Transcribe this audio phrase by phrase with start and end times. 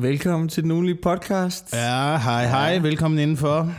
[0.00, 1.72] Velkommen til den ugenlige podcast.
[1.72, 2.70] Ja, hej, hej.
[2.72, 2.78] Ja.
[2.78, 3.72] Velkommen indenfor.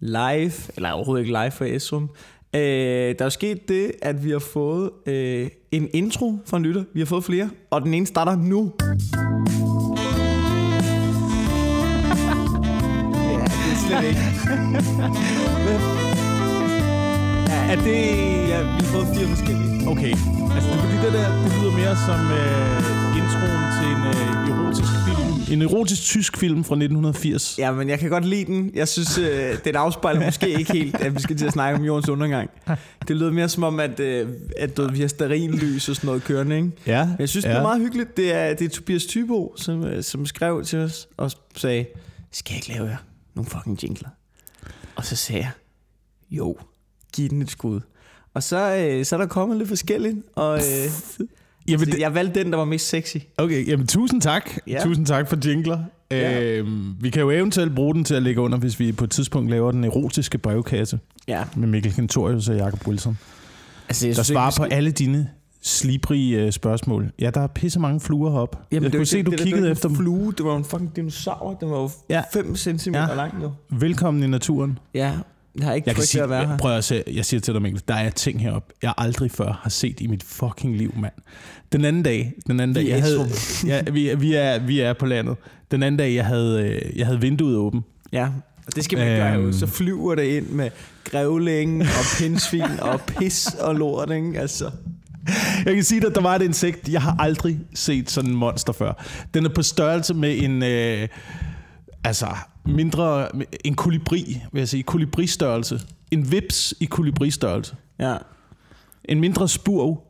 [0.00, 2.10] Live, eller overhovedet ikke live for Esrum.
[2.54, 6.62] Øh, der er jo sket det, at vi har fået øh, en intro fra en
[6.62, 6.84] lytter.
[6.94, 8.72] Vi har fået flere, og den ene starter nu.
[8.80, 8.86] ja,
[13.44, 14.20] det er slet ikke.
[17.48, 18.48] ja, er det...
[18.48, 19.88] Ja, vi har fået fire forskellige.
[19.88, 20.14] Okay,
[20.58, 24.50] altså det er fordi det der, det lyder mere som øh, introen til en øh,
[24.50, 25.52] erotisk film.
[25.52, 27.58] En erotisk tysk film fra 1980.
[27.58, 28.70] Ja, men jeg kan godt lide den.
[28.74, 31.84] Jeg synes, øh, den afspejler måske ikke helt, at vi skal til at snakke om
[31.84, 32.50] jordens undergang.
[33.08, 36.06] Det lyder mere som om, at, øh, at du, ved, vi har sterillys og sådan
[36.06, 36.70] noget kørende, ikke?
[36.86, 37.50] Ja, Men jeg synes, ja.
[37.50, 38.16] det er meget hyggeligt.
[38.16, 41.86] Det er, det er Tobias Tybo, som, øh, som skrev til os og sagde,
[42.32, 42.96] skal jeg ikke lave jer
[43.34, 44.08] nogle fucking jingler?
[44.96, 45.50] Og så sagde jeg,
[46.30, 46.56] jo,
[47.12, 47.80] giv den et skud.
[48.38, 52.14] Og så, øh, så er der kommet lidt forskelligt, og øh, Jamen, altså, det, jeg
[52.14, 53.16] valgte den, der var mest sexy.
[53.38, 54.50] okay, jamen tusind tak.
[54.66, 54.80] Ja.
[54.84, 55.78] Tusind tak for jingler.
[56.10, 56.42] Ja.
[56.42, 59.10] Øhm, vi kan jo eventuelt bruge den til at lægge under, hvis vi på et
[59.10, 60.98] tidspunkt laver den erotiske brevkasse
[61.28, 63.18] Ja, med Mikkel Kentorius og Jakob Wilson.
[63.88, 65.28] altså jeg Der svarer på skal- alle dine
[65.62, 67.10] slibrige øh, spørgsmål.
[67.20, 68.30] Ja, der er pisse mange fluer.
[68.30, 70.04] Jamen, jeg det kunne se, ikke- du det, kiggede det, efter det, dem.
[70.04, 70.32] flue.
[70.38, 71.56] Det var en fucking dinosaur.
[71.60, 72.22] Den var jo Ja.
[72.32, 73.14] 5 cm Ja.
[73.14, 73.52] lang jo.
[73.70, 74.78] Velkommen i naturen.
[74.94, 75.12] Ja,
[75.58, 76.58] jeg har ikke Jeg kan til at være sige, her.
[76.58, 79.60] prøv at se, jeg siger til dig, Mikkel, der er ting heroppe, jeg aldrig før
[79.62, 81.12] har set i mit fucking liv, mand.
[81.72, 83.28] Den anden dag, den anden dag, Vi er jeg havde,
[83.66, 85.36] ja, vi, vi, er, vi er på landet.
[85.70, 87.84] Den anden dag, jeg havde, øh, jeg havde vinduet åbent.
[88.12, 88.28] Ja,
[88.66, 89.38] og det skal man ikke gøre.
[89.38, 89.52] Øhm.
[89.52, 90.70] Så flyver det ind med
[91.04, 94.40] grævling og pindsvin og pis og lort, ikke?
[94.40, 94.70] Altså.
[95.64, 98.36] Jeg kan sige dig, at der var et insekt, jeg har aldrig set sådan en
[98.36, 99.04] monster før.
[99.34, 101.08] Den er på størrelse med en, øh,
[102.04, 102.26] altså
[102.68, 103.28] mindre,
[103.64, 105.80] en kolibri, vil jeg sige, kolibristørrelse.
[106.10, 107.76] En vips i kolibristørrelse.
[108.00, 108.16] Ja.
[109.04, 110.02] En mindre spurv.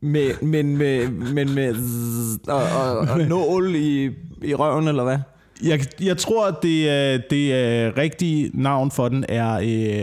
[0.00, 4.04] Med, men med, men med zzz, og, og, og nål i,
[4.42, 5.18] i røven, eller hvad?
[5.62, 9.52] Jeg, jeg tror, at det, er- det er rigtige navn for den er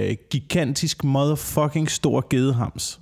[0.09, 2.99] øh, gigantisk motherfucking stor gedehams.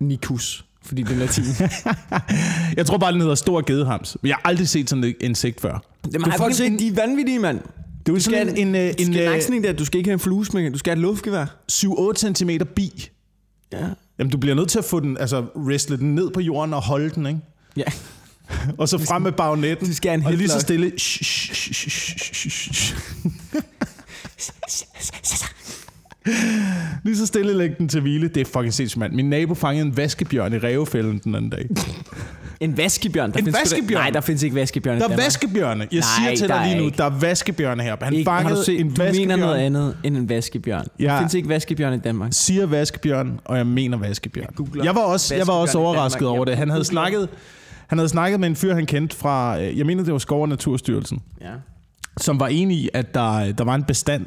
[0.00, 1.44] Nikus, fordi det er latin.
[2.76, 4.16] Jeg tror bare, den hedder stor gedehams.
[4.24, 5.82] Jeg har aldrig set sådan et insekt før.
[6.12, 7.60] Dem har jeg set, de er vanvittige, mand.
[8.06, 9.84] Det er jo skal sådan en, en, Du en, skal en sådan en der, du
[9.84, 11.46] skal ikke have en fluesmækker, du skal have et luftgevær.
[11.72, 13.10] 7-8 cm bi.
[13.72, 13.86] Ja.
[14.18, 16.82] Jamen, du bliver nødt til at få den, altså wrestle den ned på jorden og
[16.82, 17.40] holde den, ikke?
[17.76, 17.84] Ja.
[18.78, 19.86] Og så frem med bagnetten.
[19.86, 20.92] Du skal have en og lige så stille.
[27.04, 28.28] Lige så stille læg den til hvile.
[28.28, 29.12] Det er fucking sindssygt, mand.
[29.12, 31.68] Min nabo fangede en vaskebjørn i rævefælden den anden dag.
[32.60, 33.32] En vaskebjørn.
[33.32, 34.00] Der En findes vaskebjørn?
[34.02, 35.88] Nej, der findes ikke vaskebjørn i Der er vaskebjørne.
[35.92, 36.96] Jeg Nej, siger til dig lige nu, ikke.
[36.98, 38.04] der er vaskebjørne heroppe.
[38.04, 40.86] Han Ikke, har fangede du set, en du mener noget andet end en vaskebjørn.
[40.98, 41.04] Ja.
[41.04, 42.30] Der findes ikke vaskebjørn i Danmark.
[42.32, 44.74] siger vaskebjørn, og jeg mener vaskebjørn.
[44.76, 46.56] Jeg Jeg var også, jeg var også overrasket over det.
[46.56, 47.28] Han havde, snakket,
[47.86, 50.42] han havde snakket med en fyr, han kendte fra, øh, jeg mener, det var Skov-
[50.42, 51.50] og Naturstyrelsen, Ja.
[52.20, 54.26] som var enig i, at der, der var en bestand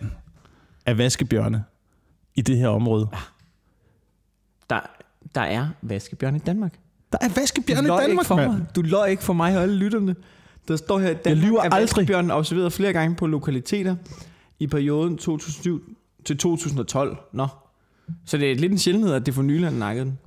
[0.86, 1.64] af vaskebjørne
[2.36, 3.08] i det her område.
[4.70, 4.80] Der,
[5.36, 6.74] der er vaskebjørn i Danmark.
[7.22, 8.66] Der er vaskebjørne i Danmark, for mig.
[8.76, 10.16] Du løj ikke for mig og alle lytterne.
[10.68, 13.96] Der står her, at Danmark er vaskebjørnen observeret flere gange på lokaliteter
[14.60, 17.18] i perioden 2007 til 2012.
[17.34, 17.48] Nå.
[18.26, 20.20] Så det er lidt en sjældenhed, at det for nylig har nakket den.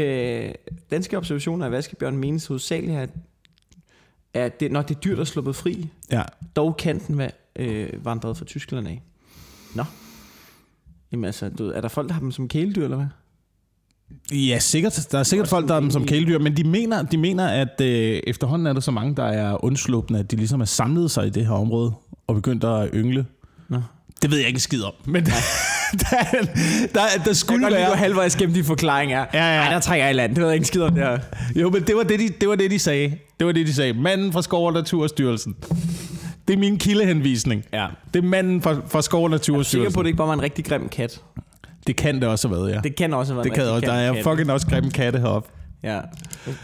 [0.00, 0.52] Øh,
[0.90, 3.10] danske observationer af vaskebjørn menes hovedsageligt, at,
[4.34, 6.22] at det, når det er dyr, der er sluppet fri, Ja.
[6.56, 9.02] dog kan den være øh, vandret fra Tyskland af.
[9.74, 9.84] Nå.
[11.12, 13.06] Jamen altså, du, er der folk, der har dem som kæledyr, eller hvad?
[14.32, 15.06] Ja, sikkert.
[15.12, 17.80] Der er sikkert folk, der har dem som kæledyr, men de mener, de mener at
[17.80, 21.26] øh, efterhånden er der så mange, der er undsluppende, at de ligesom er samlet sig
[21.26, 21.92] i det her område
[22.26, 23.26] og begyndt at yngle.
[23.68, 23.78] Nå.
[24.22, 25.32] Det ved jeg ikke skid om, men der,
[25.92, 26.42] der,
[26.94, 27.90] der, der skulle Jeg være...
[27.90, 29.18] du halvvejs gennem de forklaringer.
[29.34, 29.60] Ja, ja.
[29.62, 30.34] Ej, der trækker jeg i land.
[30.34, 31.18] Det ved jeg ikke skid om det her.
[31.56, 33.12] Jo, men det var det, de, det var det, de sagde.
[33.38, 33.92] Det var det, de sagde.
[33.92, 35.54] Manden fra Skov- og Naturstyrelsen.
[36.48, 37.64] Det er min kildehenvisning.
[37.72, 37.86] Ja.
[38.14, 39.94] Det er manden fra, fra Skov- og Jeg er sikker Naturstyrelsen.
[39.94, 41.20] på, at det ikke bare var en rigtig grim kat.
[41.86, 42.80] Det kan det også have været, ja.
[42.80, 43.86] Det, kan også have været det kan også.
[43.86, 44.24] Der grim er kat.
[44.24, 45.48] fucking også grimme katte heroppe.
[45.82, 46.00] Ja.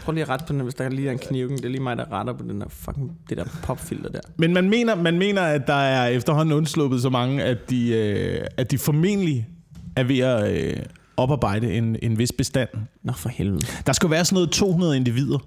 [0.03, 1.57] Prøv lige at rette på den, hvis der lige er en knivken.
[1.57, 4.19] Det er lige mig, der retter på den der fucking, det der popfilter der.
[4.37, 8.45] Men man mener, man mener, at der er efterhånden undsluppet så mange, at de, øh,
[8.57, 9.47] at de formentlig
[9.95, 10.75] er ved at øh,
[11.17, 12.69] oparbejde en, en vis bestand.
[13.03, 13.61] Nå, for helvede.
[13.85, 15.37] Der skal være sådan noget 200 individer.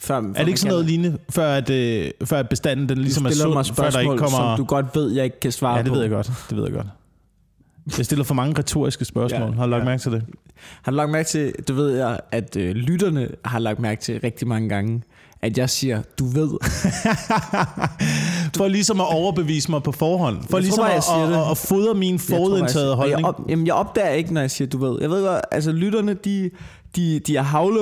[0.00, 3.26] Før, Er det ikke sådan noget lignende, før at, øh, før at bestanden den ligesom
[3.26, 4.56] er stiller mig sund, før der spørgsmål, ikke kommer...
[4.56, 5.94] som du godt ved, jeg ikke kan svare Ja, det på.
[5.94, 6.30] ved jeg godt.
[6.50, 6.86] Det ved jeg godt.
[7.98, 9.48] Jeg stiller for mange retoriske spørgsmål.
[9.50, 9.84] Ja, Har du lagt ja.
[9.84, 10.24] mærke til det?
[10.82, 14.20] Har du lagt mærke til, du ved jeg, at øh, lytterne har lagt mærke til
[14.20, 15.02] rigtig mange gange,
[15.42, 16.50] at jeg siger, du ved.
[18.56, 20.42] For ligesom at overbevise mig på forhånd.
[20.50, 22.18] For Jeg ligesom tror bare, jeg at, at, at, at fodre min
[22.90, 23.20] og holdning.
[23.20, 25.00] Jeg, op, jamen, jeg opdager ikke, når jeg siger, du ved.
[25.00, 26.50] Jeg ved godt, altså lytterne, de,
[26.96, 27.36] de, de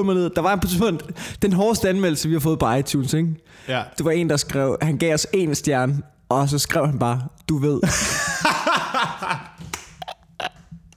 [0.04, 0.30] mig ned.
[0.30, 1.04] Der var et tidspunkt
[1.42, 3.34] den hårdeste anmeldelse, vi har fået på iTunes, ikke?
[3.68, 3.82] Ja.
[3.98, 7.22] Det var en, der skrev, han gav os en stjerne, og så skrev han bare,
[7.48, 7.80] du ved.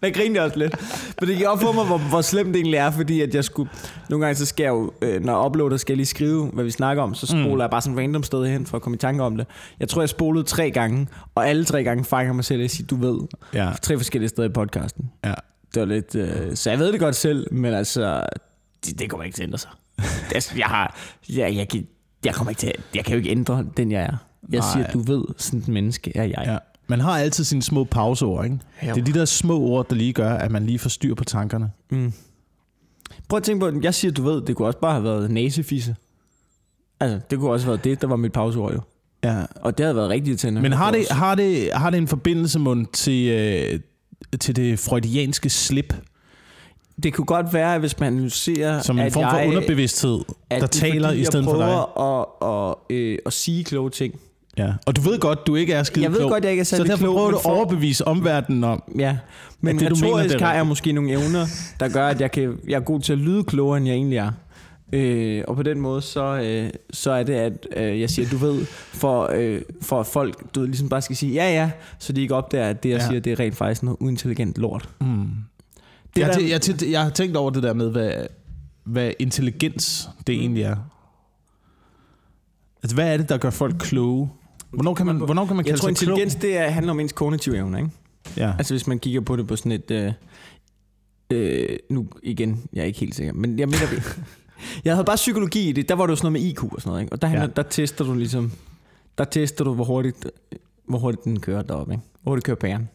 [0.03, 0.75] Der grinede jeg også lidt.
[1.19, 3.43] Men det gik op for mig, hvor, hvor slemt det egentlig er, fordi at jeg
[3.43, 3.69] skulle...
[4.09, 6.63] Nogle gange så skal jeg jo, øh, når jeg uploader, skal jeg lige skrive, hvad
[6.63, 7.15] vi snakker om.
[7.15, 7.61] Så spoler mm.
[7.61, 9.47] jeg bare sådan random sted hen for at komme i tanke om det.
[9.79, 12.85] Jeg tror, jeg spolede tre gange, og alle tre gange fanger mig selv at sige,
[12.85, 13.19] du ved.
[13.53, 13.71] Ja.
[13.81, 15.11] Tre forskellige steder i podcasten.
[15.25, 15.33] ja.
[15.73, 16.15] Det var lidt...
[16.15, 18.23] Øh, så jeg ved det godt selv, men altså...
[18.85, 19.69] Det, det kommer ikke til at ændre sig.
[20.35, 20.95] Altså, jeg har...
[21.29, 21.87] Jeg, jeg, kan-
[22.25, 24.17] jeg, kommer ikke til Jeg kan jo ikke ændre den, jeg er.
[24.51, 24.67] Jeg Nej.
[24.73, 26.43] siger, du ved, sådan et menneske er jeg.
[26.45, 26.57] ja.
[26.87, 28.59] Man har altid sine små pauseord, ikke?
[28.87, 28.93] Jo.
[28.93, 31.23] Det er de der små ord, der lige gør, at man lige får styr på
[31.23, 31.71] tankerne.
[31.89, 32.13] Mm.
[33.29, 35.31] Prøv at tænke på, at jeg siger, du ved, det kunne også bare have været
[35.31, 35.95] næsefisse.
[36.99, 38.81] Altså, det kunne også have været det, der var mit pauseord jo.
[39.23, 39.45] Ja.
[39.55, 42.59] Og det havde været rigtigt til Men har det, har det, har det en forbindelse
[42.59, 43.79] mund til, øh,
[44.39, 45.95] til det freudianske slip,
[47.03, 49.47] Det kunne godt være, at hvis man nu ser, som en at form for jeg,
[49.47, 50.19] underbevidsthed,
[50.49, 51.67] at der er taler i stedet jeg for dig?
[51.67, 54.19] prøver at, at, øh, at sige kloge ting.
[54.57, 54.73] Ja.
[54.85, 56.65] Og du ved godt, du ikke er skide Jeg ved klog, godt, jeg ikke er
[56.65, 59.17] så særlig derfor klog, prøver du at for- overbevise omverdenen om, Ja,
[59.61, 60.67] men det, du mener, det er har jeg rigtigt.
[60.67, 61.45] måske nogle evner,
[61.79, 64.17] der gør, at jeg, kan, jeg er god til at lyde klogere, end jeg egentlig
[64.17, 64.31] er.
[64.93, 68.37] Øh, og på den måde, så, øh, så er det, at øh, jeg siger, du
[68.37, 72.13] ved, for, øh, for at folk du ved, ligesom bare skal sige, ja ja, så
[72.13, 73.03] de ikke opdager, at det, jeg Ja.
[73.03, 73.09] ja.
[73.09, 74.89] siger, det er rent faktisk noget uintelligent lort.
[75.01, 75.05] mm.
[76.15, 78.11] Det jeg, der- jeg, jeg, jeg, jeg har tænkt over det der med, hvad,
[78.83, 80.75] hvad intelligens det egentlig er.
[82.83, 84.29] Altså, hvad er det, der gør folk kloge?
[84.73, 86.17] Hvornår kan man, hvornår kan man Jeg kalde tror, sig klog?
[86.19, 87.89] intelligens, det er, handler om ens kognitive evner, ikke?
[88.37, 88.53] Ja.
[88.57, 89.91] Altså hvis man kigger på det på sådan et...
[89.91, 90.13] Øh,
[91.31, 93.87] øh, nu igen, jeg er ikke helt sikker, men jeg mener...
[94.85, 96.69] jeg havde bare psykologi i det, der var det jo sådan noget med IQ og
[96.81, 97.13] sådan noget, ikke?
[97.13, 97.51] Og der, handler, Ja.
[97.55, 98.51] der tester du ligesom...
[99.17, 100.25] Der tester du, hvor hurtigt,
[100.87, 102.03] hvor hurtigt den kører deroppe, ikke?
[102.23, 102.89] Hvor hurtigt kører pæren.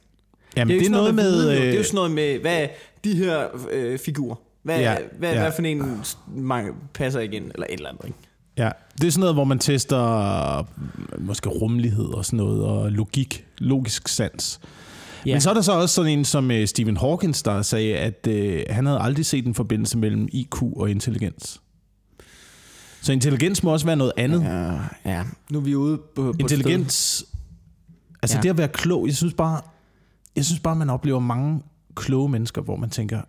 [0.57, 1.45] Jamen, jo det er sådan noget med...
[1.45, 1.51] jo.
[1.61, 2.67] øh, Det er jo sådan noget med, hvad er
[3.05, 4.35] de her øh, figurer?
[4.63, 5.41] Hvad, Ja, hvad, ja.
[5.41, 6.01] hvad for en
[6.37, 7.43] mange passer igen?
[7.55, 8.19] Eller et eller andet, ikke?
[8.59, 8.71] Ja,
[9.01, 10.65] det er sådan noget, hvor man tester øh,
[11.19, 14.61] måske rummelighed og sådan noget, og logik, logisk sans.
[15.27, 15.35] Ja.
[15.35, 18.29] Men så er der så også sådan en som uh, Stephen Hawkins, der sagde, at
[18.29, 21.61] uh, han havde aldrig set en forbindelse mellem IQ og intelligens.
[23.03, 24.43] Så intelligens må også være noget andet.
[24.43, 24.73] Ja.
[25.05, 25.25] Ja.
[25.51, 27.25] Nu er vi ude på, på Intelligens,
[28.23, 28.43] altså ja.
[28.43, 29.61] Det at være klog, jeg synes bare,
[30.37, 31.63] jeg synes bare, man oplever mange
[31.95, 33.21] kloge mennesker, hvor man tænker,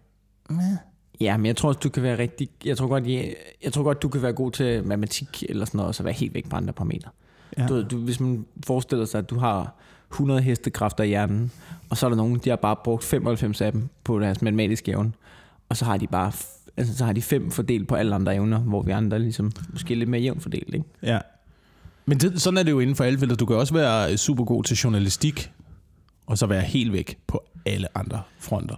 [0.50, 0.78] Meh.
[1.22, 2.50] Ja, men jeg tror også, du kan være rigtig...
[2.66, 5.78] Jeg tror godt, jeg, jeg tror godt du kan være god til matematik eller sådan
[5.78, 7.10] noget, og så være helt væk på andre parametre.
[7.58, 7.68] Ja.
[7.68, 9.76] Du, du, hvis man forestiller sig, at du har
[10.12, 11.52] 100 hestekræfter i hjernen,
[11.90, 14.92] og så er der nogen, de har bare brugt 95 af dem på deres matematiske
[14.92, 15.12] evne,
[15.70, 16.32] og så har de bare
[16.78, 19.52] altså, så har de fem fordelt på alle andre evner, hvor vi andre er ligesom
[19.70, 20.86] måske lidt mere jævnt fordelt, ikke?
[21.04, 21.20] Ja.
[22.06, 23.36] Men det, sådan er det jo inden for alle felter.
[23.36, 25.52] Du kan også være super god til journalistik,
[26.30, 28.76] og så være helt væk på alle andre fronter.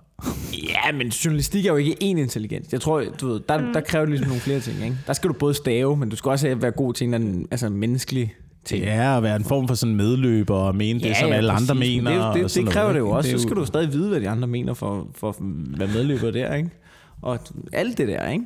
[0.69, 2.71] Ja, men journalistik er jo ikke én intelligens.
[2.71, 4.97] Jeg tror, du ved, der, der kræver det ligesom nogle flere ting, ikke?
[5.07, 7.69] Der skal du både stave, men du skal også være god til en anden altså,
[7.69, 8.33] menneskelig
[8.65, 8.81] ting.
[8.83, 11.75] Det er at være en form for sådan medløber og mene det, som alle andre
[11.75, 11.95] præcis.
[11.95, 12.11] Men mener.
[12.11, 13.27] Det, er jo- det, og sådan det kræver noget, det jo også.
[13.27, 15.35] Det er Så skal du stadig vide, hvad de andre mener for, for at
[15.79, 16.69] være medløber der, ikke?
[17.21, 17.39] Og
[17.73, 18.45] alt det der, ikke?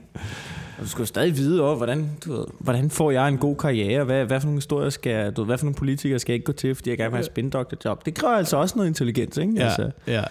[0.77, 3.55] Og du skal jo stadig vide, over, hvordan, du ved, hvordan får jeg en god
[3.55, 4.03] karriere?
[4.03, 6.35] Hvad, hvad for nogle historier skal jeg, du ved, hvad for nogle politikere skal jeg
[6.35, 8.05] ikke gå til, fordi jeg gerne vil have et spindoktorjob?
[8.05, 9.53] Det kræver altså også noget intelligens, ikke?
[9.55, 10.23] Ja, Altså, ja.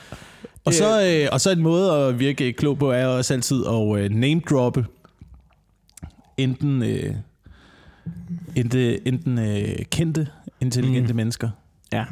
[0.65, 3.99] Og så, øh, og så en måde at virke klog på er også altid at
[3.99, 4.87] øh, name-droppe
[6.37, 7.15] enten, øh,
[8.57, 10.29] enten, enten øh, kendte,
[10.61, 11.17] intelligente mm.
[11.17, 11.51] mennesker,
[11.93, 12.05] ja,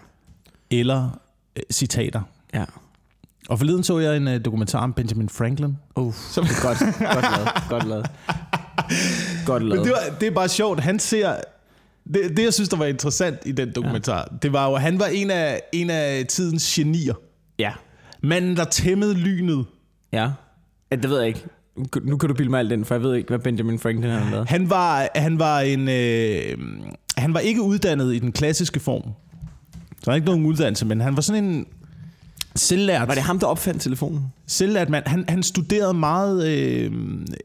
[0.70, 1.20] eller
[1.56, 2.22] øh, citater.
[2.54, 2.64] ja.
[3.48, 5.76] Og forleden så jeg en øh, dokumentar om Benjamin Franklin.
[5.96, 6.44] Uh, Som...
[6.44, 6.78] det er godt,
[7.14, 8.06] godt lavet, godt lavet.
[9.46, 9.84] Godt Men lavet.
[9.84, 10.80] det, var, det er bare sjovt.
[10.80, 11.34] Han ser...
[12.14, 14.36] Det, det, jeg synes, der var interessant i den dokumentar, ja.
[14.42, 17.14] det var jo, at han var en af, en af tidens genier.
[17.58, 17.72] Ja,
[18.22, 19.64] Manden, der tæmmede lynet.
[20.12, 20.30] ja.
[20.90, 20.96] ja.
[20.96, 21.44] det ved jeg ikke.
[22.02, 24.30] Nu kan du bilde mig alt den, for jeg ved ikke, hvad Benjamin Franklin har
[24.30, 24.48] lavet.
[24.48, 25.88] Han var, han var en...
[25.88, 26.58] Øh,
[27.16, 29.02] han var ikke uddannet i den klassiske form.
[30.02, 31.66] Så han ikke nogen uddannelse, men han var sådan en
[32.56, 34.32] selvlært, Var det ham, der opfandt telefonen?
[34.46, 35.06] selvlært mand.
[35.06, 36.92] Han, han studerede meget øh,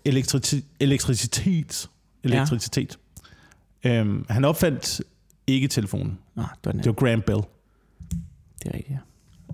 [0.09, 1.89] elektrici- elektricitet.
[2.23, 2.97] elektricitet.
[3.83, 3.95] Ja.
[3.99, 5.01] Øhm, han opfandt
[5.47, 6.17] ikke telefonen.
[6.35, 7.39] Nå, det var den Det var Graham Bell.
[8.63, 8.99] Det er rigtigt,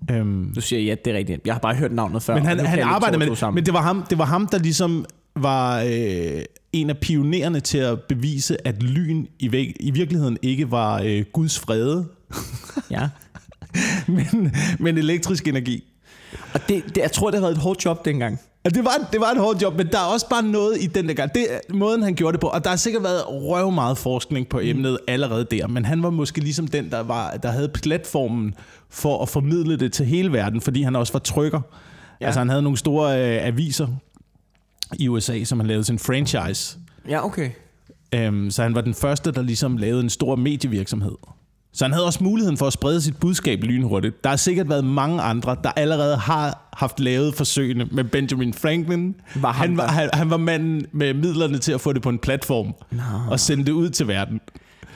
[0.10, 0.16] ja.
[0.16, 1.42] Øhm, Du siger, ja, det er rigtigt.
[1.46, 2.34] Jeg har bare hørt navnet før.
[2.36, 3.38] men han, han arbejdede med det.
[3.38, 3.56] sammen.
[3.56, 5.06] Men det var, ham, det var ham, der ligesom
[5.36, 6.42] var øh,
[6.74, 11.26] en af pionererne til at bevise, at lyn i, væg, i virkeligheden ikke var øh,
[11.34, 12.06] Guds frede,
[12.92, 13.10] Ja.
[14.08, 15.84] men, men elektrisk energi.
[16.54, 18.40] Og det, det, jeg tror, det havde et hårdt job dengang.
[18.66, 20.88] Og det var, det var et hårdt job, men der er også bare noget i
[20.88, 21.34] den der gang.
[21.34, 22.48] Det er måden, han gjorde det på.
[22.48, 25.68] Og der har sikkert været røv meget forskning på emnet allerede der.
[25.68, 28.54] Men han var måske ligesom den, der, var, der havde platformen
[28.90, 31.62] for at formidle det til hele verden, fordi han også var trykker.
[31.72, 31.78] Ja.
[32.22, 32.26] Ja.
[32.26, 33.88] Altså han havde nogle store øh, aviser.
[35.00, 36.80] i USA, som han lavede sin franchise.
[37.10, 37.50] Ja, okay.
[38.16, 41.16] Øhm, så han var den første, der ligesom lavede en stor medievirksomhed.
[41.74, 44.24] Så han havde også muligheden for at sprede sit budskab lynhurtigt.
[44.24, 49.16] Der har sikkert været mange andre, der allerede har haft lavet forsøgene med Benjamin Franklin.
[49.36, 52.10] Var ham han, var, han, han var manden med midlerne til at få det på
[52.10, 53.02] en platform Nå.
[53.30, 54.42] og sende det ud til verden.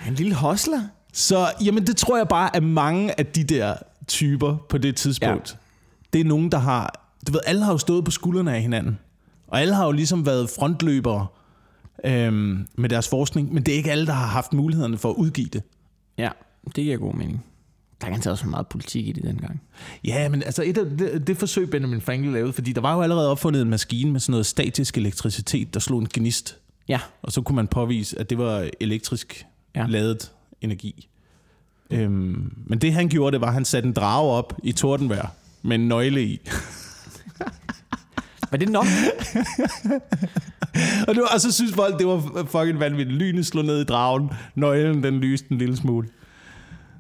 [0.08, 0.82] En lille hostler.
[1.14, 3.76] Så jamen, det tror jeg bare, at mange af de der
[4.08, 5.58] typer på det tidspunkt, ja.
[6.14, 7.10] det er nogen, der har...
[7.28, 9.00] Du ved, alle har jo stået på skuldrene af hinanden.
[9.48, 11.28] Og alle har jo ligesom været frontløbere
[12.06, 15.16] øhm, med deres forskning, men det er ikke alle, der har haft mulighederne for at
[15.16, 15.64] udgive det.
[16.18, 16.30] Ja,
[16.76, 17.44] det giver god mening.
[18.02, 19.62] Der kan tage også så meget politik i det dengang.
[20.04, 23.02] Ja, men altså et af det, det forsøg, Benjamin Franklin lavede, fordi der var jo
[23.02, 26.58] allerede opfundet en maskine med sådan noget statisk elektricitet, der slog en gnist.
[26.88, 29.46] Ja, Og så kunne man påvise, at det var elektrisk
[29.76, 29.86] ja.
[29.88, 30.32] ladet
[30.62, 31.10] energi.
[31.92, 35.28] Øhm, men det han gjorde, det var, at han satte en drage op i tordenvejr
[35.62, 36.40] med en nøgle i.
[38.52, 38.86] var det nok?
[41.08, 43.18] Og, det var, og så synes folk, det var fucking vanvittigt.
[43.18, 44.30] Lynet slog ned i dragen.
[44.56, 46.08] Nøglen, den lyste en lille smule.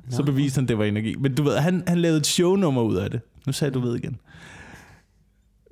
[0.09, 1.15] Så beviste han, det var energi.
[1.15, 3.21] Men du ved, han, han lavede et shownummer ud af det.
[3.47, 4.17] Nu sagde du ved igen.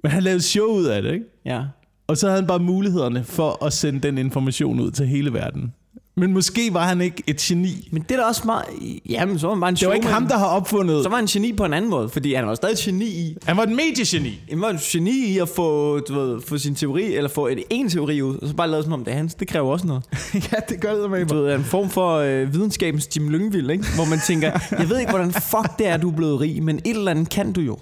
[0.03, 1.25] Men han lavede et show ud af det, ikke?
[1.45, 1.63] Ja.
[2.07, 5.73] Og så havde han bare mulighederne for at sende den information ud til hele verden.
[6.17, 7.89] Men måske var han ikke et geni.
[7.91, 8.65] Men det er da også meget...
[9.09, 11.03] Jamen, så var han bare en Det var ikke ham, der har opfundet...
[11.03, 13.05] Så var han en geni på en anden måde, fordi han var stadig et geni
[13.05, 13.37] i...
[13.45, 14.39] Han var et mediegeni.
[14.49, 17.63] Han var en geni i at få, du ved, få sin teori, eller få et,
[17.69, 19.35] en teori ud, og så bare lade som om det er hans.
[19.35, 20.03] Det kræver også noget.
[20.51, 23.85] ja, det gør det med Du ved, en form for øh, videnskabens Jim Lyngvild, ikke?
[23.95, 26.75] Hvor man tænker, jeg ved ikke, hvordan fuck det er, du er blevet rig, men
[26.77, 27.77] et eller andet kan du jo.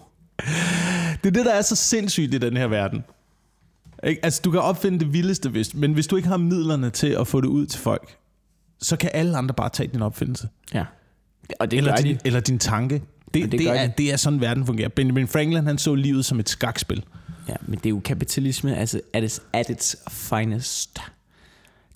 [1.24, 3.04] Det er det, der er så sindssygt i den her verden.
[4.08, 4.26] Ikke?
[4.26, 7.28] Altså, du kan opfinde det vildeste, hvis, men hvis du ikke har midlerne til at
[7.28, 8.18] få det ud til folk,
[8.82, 10.48] så kan alle andre bare tage din opfindelse.
[10.74, 10.86] Ja.
[11.60, 12.20] Og det eller, din, de.
[12.26, 13.02] eller din tanke.
[13.34, 13.94] Det, det det, er, de.
[13.98, 14.90] det er sådan, verden fungerer.
[14.90, 17.04] Benjamin Franklin, han så livet som et skakspil.
[17.50, 21.00] Ja, men det er jo kapitalisme, altså at its, at its finest.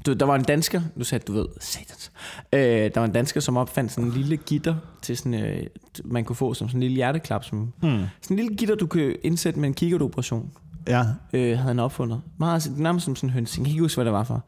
[0.05, 2.12] Du, der var en dansker, du sagde, du ved, satans.
[2.53, 5.63] Øh, der var en dansker, som opfandt sådan en lille gitter, til sådan, øh,
[6.05, 7.43] man kunne få som sådan en lille hjerteklap.
[7.43, 8.03] Som, Hmm.
[8.22, 10.51] sådan en lille gitter, du kan indsætte med en kikkertoperation.
[10.88, 11.01] Ja.
[11.34, 12.22] øh, havde han opfundet.
[12.39, 13.57] Meget, nærmest som sådan en høns.
[13.57, 14.46] Jeg kan ikke huske, hvad det var for.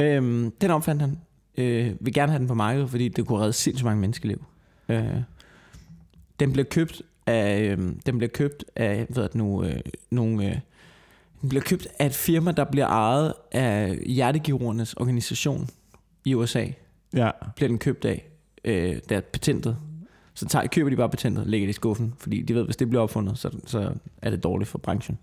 [0.00, 1.18] Øhm, den opfandt han.
[1.58, 4.44] Øh, vil gerne have den på markedet, fordi det kunne redde sindssygt mange menneskeliv.
[4.88, 5.04] Øh,
[6.40, 10.56] den blev købt af, øh, den blev købt af, hvad det nu, øh, nogle, øh,
[11.40, 15.68] den blev købt af et firma, der bliver ejet af hjertekirurgernes organisation
[16.24, 16.66] i USA.
[17.14, 17.30] Ja.
[17.56, 18.28] Bliver den købt af,
[18.64, 19.76] øh, der er patentet.
[20.34, 22.76] Så tager, køber de bare patentet og lægger det i skuffen, fordi de ved, hvis
[22.76, 25.18] det bliver opfundet, så, så er det dårligt for branchen.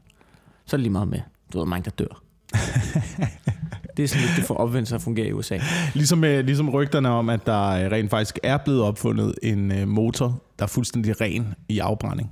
[0.65, 1.19] Så er det lige meget med,
[1.53, 2.21] du ved, mange der dør.
[3.97, 5.59] det er sådan lidt, det får opvendt sig at fungere i USA.
[5.93, 9.87] Ligesom, øh, ligesom rygterne om, at der øh, rent faktisk er blevet opfundet en øh,
[9.87, 12.31] motor, der er fuldstændig ren i afbrænding.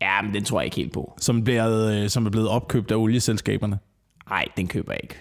[0.00, 1.14] Ja, men den tror jeg ikke helt på.
[1.18, 3.78] Som, bliver, som er blevet opkøbt af olieselskaberne.
[4.28, 5.16] Nej, den køber jeg ikke.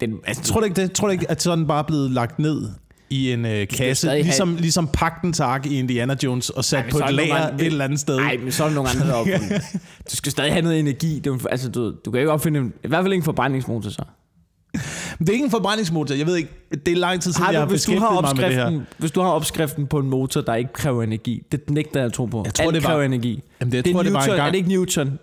[0.00, 0.92] Den, altså, Tror du ikke det?
[0.92, 2.70] Tror du ikke, at sådan bare er blevet lagt ned
[3.10, 6.84] i en øh, kasse, stadig have- ligesom, ligesom pagtens ark i Indiana Jones, og sat
[6.84, 8.16] Ej, på et lager nogle- et eller andet sted?
[8.16, 9.58] Nej, men så er der nogle andre, der.
[10.10, 11.14] Du skal stadig have noget energi.
[11.18, 13.90] Det er, jo- altså, du, du kan ikke opfinde i hvert fald ikke en forbrændingsmotor
[13.90, 14.02] så.
[15.18, 16.14] Det er ikke en forbrændingsmotor.
[16.14, 16.50] Jeg ved ikke,
[16.86, 18.54] det er lang tid siden, Har jeg du, har hvis, du har mig med det
[18.54, 18.62] her.
[18.64, 22.06] opskriften, hvis du har opskriften på en motor, der ikke kræver energi, det nægter jeg
[22.06, 22.42] at tro på.
[22.44, 23.42] Jeg tror, Alt det var- kræver energi.
[23.60, 24.46] Jamen, det, jeg det er tror, det Newton, var en gang.
[24.48, 25.18] er det ikke Newton?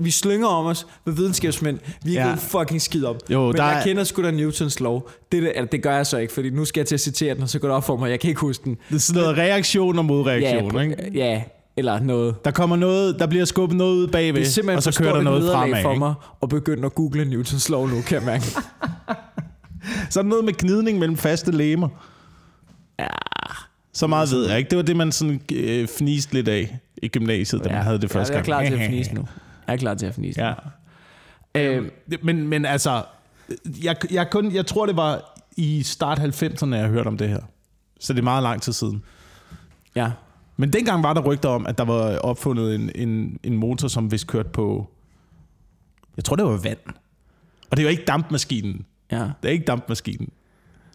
[0.00, 1.78] Vi slynger om os med videnskabsmænd.
[2.04, 2.34] Vi er Ja.
[2.34, 3.16] fucking skid op.
[3.30, 5.10] Jo, Men der jeg er- kender sgu da Newtons lov.
[5.32, 7.34] Det, der, eller, det gør jeg så ikke, fordi nu skal jeg til at citere
[7.34, 8.10] den, og så går det op for mig.
[8.10, 8.76] Jeg kan ikke huske den.
[8.88, 11.10] Det er sådan noget reaktion og modreaktion, ja, ikke?
[11.14, 11.42] ja,
[11.76, 12.44] eller noget.
[12.44, 15.52] Der kommer noget, der bliver skubbet noget ud bagved, Det og så kører der noget
[15.52, 15.82] fremad.
[15.82, 18.44] for mig at begynde at google Newtons lov nu, kan jeg mærke.
[20.10, 21.88] Så er der noget med gnidning mellem faste legemer.
[22.98, 23.06] Ja,
[23.92, 24.70] Så meget ved jeg ikke.
[24.70, 28.10] Det var det, man sådan øh, fniste lidt af i gymnasiet, da man havde det
[28.10, 28.66] første jeg er gang.
[28.66, 29.24] klar til at fnise nu.
[29.66, 30.54] Jeg er klar til at fnise Ja.
[31.54, 31.60] nu.
[31.60, 33.04] Øh, Det- Men, men altså,
[33.82, 37.40] jeg, jeg, kun, jeg tror, det var i start 90'erne, jeg hørte om det her.
[38.00, 39.02] Så det er meget lang tid siden.
[39.94, 40.10] ja.
[40.60, 44.12] Men dengang var der rygter om, at der var opfundet en, en, en motor, som
[44.12, 44.90] vist kørte på...
[46.16, 46.78] Jeg tror, det var vand.
[47.70, 48.86] Og det var ikke dampmaskinen.
[49.12, 49.22] Ja.
[49.42, 50.28] Det er ikke dampmaskinen.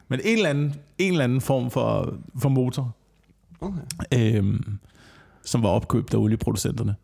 [0.07, 2.95] Men en eller anden, en eller anden form for, for motor,
[3.61, 3.81] Okay.
[4.13, 4.77] øhm,
[5.45, 6.95] som var opkøbt af olieproducenterne.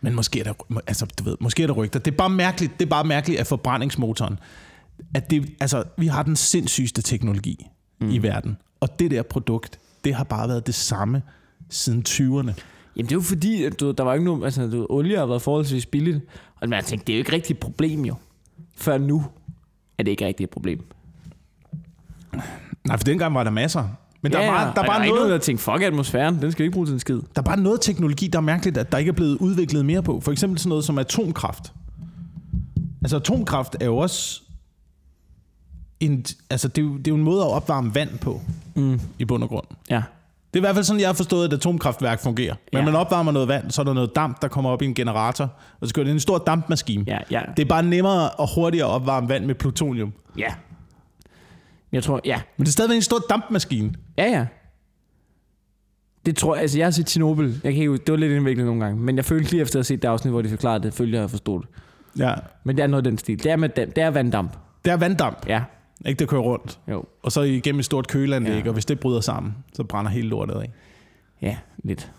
[0.00, 1.98] Men måske er der, altså, du ved, måske er der rygter.
[1.98, 4.38] Det er bare mærkeligt, det er bare mærkeligt at forbrændingsmotoren,
[5.14, 7.66] at det, altså, vi har den sindssygeste teknologi
[8.00, 8.10] mm.
[8.10, 8.56] i verden.
[8.80, 11.22] Og det der produkt, det har bare været det samme
[11.70, 12.52] siden 20'erne.
[12.96, 15.26] Jamen det er jo fordi, at du, der var ikke nogen, altså du, olie har
[15.26, 16.20] været forholdsvis billigt.
[16.60, 18.14] Og man tænkte, det er jo ikke rigtig et problem jo.
[18.76, 19.24] Før nu
[20.02, 20.84] er det ikke rigtig et problem.
[22.86, 23.88] Nej, for dengang var der masser.
[24.22, 25.44] Men der, ja, er bare, der, er og bare der er ikke noget, noget, der
[25.44, 27.14] tænkte, fuck atmosfæren, den skal ikke bruge til en skid.
[27.16, 30.02] der er bare noget teknologi, der er mærkeligt, at der ikke er blevet udviklet mere
[30.02, 30.20] på.
[30.20, 31.72] For eksempel sådan noget som atomkraft.
[33.02, 34.42] Altså atomkraft er jo også
[36.00, 38.40] en, altså det er, jo, det er jo en måde at opvarme vand på,
[38.74, 39.00] Mm.
[39.18, 39.66] i bund og grund.
[39.90, 40.02] Ja.
[40.54, 42.54] Det er i hvert fald sådan, jeg har forstået, at et atomkraftværk fungerer.
[42.72, 42.84] Men Ja.
[42.84, 45.50] man opvarmer noget vand, så er der noget damp, der kommer op i en generator,
[45.80, 47.04] og så gør det en stor dampmaskine.
[47.06, 47.42] Ja, ja.
[47.56, 50.12] Det er bare nemmere og hurtigere at opvarme vand med plutonium.
[50.38, 50.54] Ja.
[51.92, 52.40] Jeg tror, ja.
[52.56, 53.92] Men det er stadigvæk en stor dampmaskine.
[54.18, 54.46] Ja, ja.
[56.26, 57.52] Det tror jeg, altså jeg har set Chernobyl.
[57.64, 59.78] Jeg kan ikke, det var lidt indviklet nogle gange, men jeg følte lige efter at
[59.78, 61.68] have set det afsnit, hvor de forklarede det, følte jeg at forstå det.
[62.18, 62.34] Ja.
[62.64, 63.42] Men det er noget af den stil.
[63.42, 64.52] Det er, med, damp- det er vanddamp.
[64.84, 65.62] Det er vanddamp, Ja,
[66.06, 66.18] ikke?
[66.18, 66.78] Det kører rundt.
[66.90, 67.04] jo.
[67.22, 68.68] Og så igennem et stort køleanlæg, Ja.
[68.68, 70.70] og hvis det bryder sammen, så brænder hele lortet af.
[71.42, 72.10] Ja, lidt.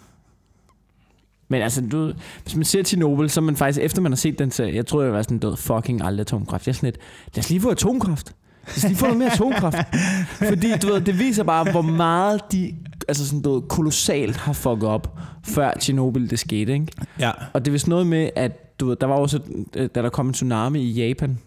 [1.47, 2.13] Men altså, du,
[2.43, 4.85] hvis man ser Chernobyl, så er man faktisk, efter man har set den serie, jeg
[4.85, 6.67] tror, jeg var sådan død fucking aldrig atomkraft.
[6.67, 6.97] Jeg er sådan lidt,
[7.35, 8.35] lad os lige få atomkraft.
[8.67, 9.77] Lad os lige få noget mere atomkraft.
[10.49, 12.75] Fordi, du ved, det viser bare, hvor meget de,
[13.07, 16.87] altså sådan, du ved, kolossalt har fucket op, før Chernobyl det skete, ikke?
[17.19, 17.31] Ja.
[17.53, 19.39] Og det er vist noget med, at du ved, der var også,
[19.73, 21.39] da der kom en tsunami i Japan,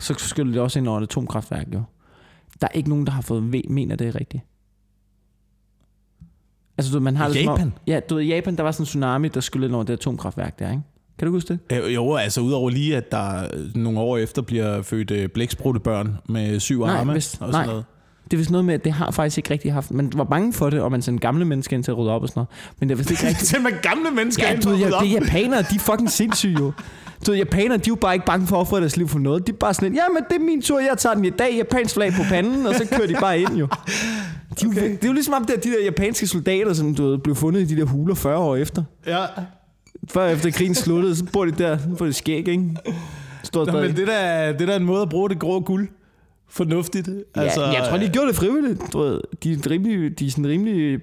[0.00, 1.82] så skyldte det også ind over et atomkraftværk, jo.
[2.60, 4.42] Der er ikke nogen, der har fået ved, mener det er rigtigt.
[6.78, 7.72] Altså, du man har det som Japan?
[7.86, 9.92] Ja, du ved, i Japan, der var sådan en tsunami, der skyldte ind over det
[9.92, 10.82] atomkraftværk der, ikke?
[11.18, 11.84] Kan du huske det?
[11.84, 16.60] Øh, Jo, altså udover lige, at der nogle år efter bliver født øh, blæksprutebørn med
[16.60, 17.66] syv Nej, arme vist- og sådan nej.
[17.66, 17.84] noget.
[18.24, 19.90] Det er vist noget med, at det har faktisk ikke rigtig haft...
[19.90, 22.22] Man var bange for det, og man sendte gamle mennesker ind til at rydde op
[22.22, 22.48] og sådan noget.
[22.80, 23.48] Men det er vist ikke rigtigt.
[23.48, 25.02] Til man gamle mennesker Ja, ind og ja, rydde op.
[25.02, 26.72] det er japanere, de er fucking sindssyge jo.
[27.26, 29.18] Du ved, japanere, de er jo bare ikke bange for at ofre deres liv for
[29.18, 29.46] noget.
[29.46, 31.30] De er bare sådan lidt, ja, men det er min tur, jeg tager den i
[31.30, 33.66] dag, japansk flag på panden, og så kører de bare ind jo.
[34.60, 34.90] De, okay.
[34.90, 37.34] Det er jo ligesom om, det er de der japanske soldater, som du ved, blev
[37.36, 38.82] fundet i de der huler 40 år efter.
[39.06, 39.24] Ja.
[40.10, 42.76] Før efter krigen sluttede, så bor de der, så får de skæg, ikke?
[43.42, 45.88] Står Nå, men det der, det der er en måde at bruge det grå guld
[46.50, 47.08] fornuftigt.
[47.34, 48.92] Altså, ja, jeg tror, de gjorde det frivilligt.
[48.92, 50.98] Du ved, de er, rimelig, de er sådan rimelig...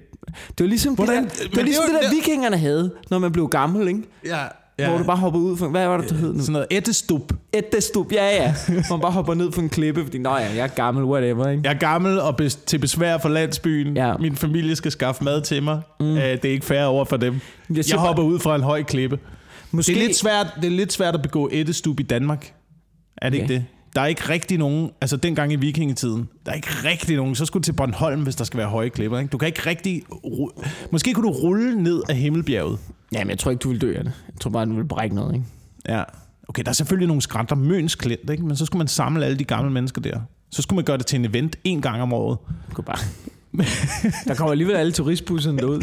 [0.48, 2.92] Det var ligesom, Hvordan- det, der, det, var det ligesom det, der det- vikingerne havde,
[3.10, 4.02] når man blev gammel, ikke?
[4.26, 4.38] Ja,
[4.78, 4.88] Ja.
[4.88, 5.68] Hvor du bare hopper ud for...
[5.68, 6.40] Hvad var det, du hed nu?
[6.40, 7.32] Sådan noget ættestup.
[7.52, 8.54] Et destup, ja, ja.
[8.68, 11.48] Hvor man bare hopper ned på en klippe, fordi, nå ja, jeg er gammel, whatever,
[11.48, 11.62] ikke?
[11.64, 13.96] Jeg er gammel og bes- til besvær for landsbyen.
[13.96, 14.16] Ja.
[14.16, 15.80] Min familie skal skaffe mad til mig.
[16.00, 16.06] Mm.
[16.10, 17.40] Uh, det er ikke fair over for dem.
[17.70, 19.18] Jeg Jeg, hopper ud fra en høj klippe.
[19.70, 22.52] Måske, Det er, lidt svært, det er lidt svært at begå ættestup i Danmark.
[23.16, 23.50] Er det Okay.
[23.50, 23.64] ikke det?
[23.96, 27.44] Der er ikke rigtig nogen, altså dengang i vikingetiden, der er ikke rigtig nogen, så
[27.46, 29.18] skulle du til Bornholm, hvis der skal være høje klipper.
[29.18, 29.30] Ikke?
[29.30, 32.78] Du kan ikke rigtig, ru- måske kunne du rulle ned af Himmelbjerget.
[33.12, 34.12] Jamen, jeg tror ikke, du vil dø af det.
[34.32, 35.46] Jeg tror bare, du vil brække noget, ikke?
[35.88, 36.02] Ja.
[36.48, 38.46] Okay, der er selvfølgelig nogle skrænter, Møns Klint, ikke?
[38.46, 40.20] men så skulle man samle alle de gamle mennesker der.
[40.50, 42.38] Så skulle man gøre det til en event en gang om året.
[42.70, 42.98] Du kan bare...
[44.28, 45.78] der kommer alligevel alle turistbusserne derud.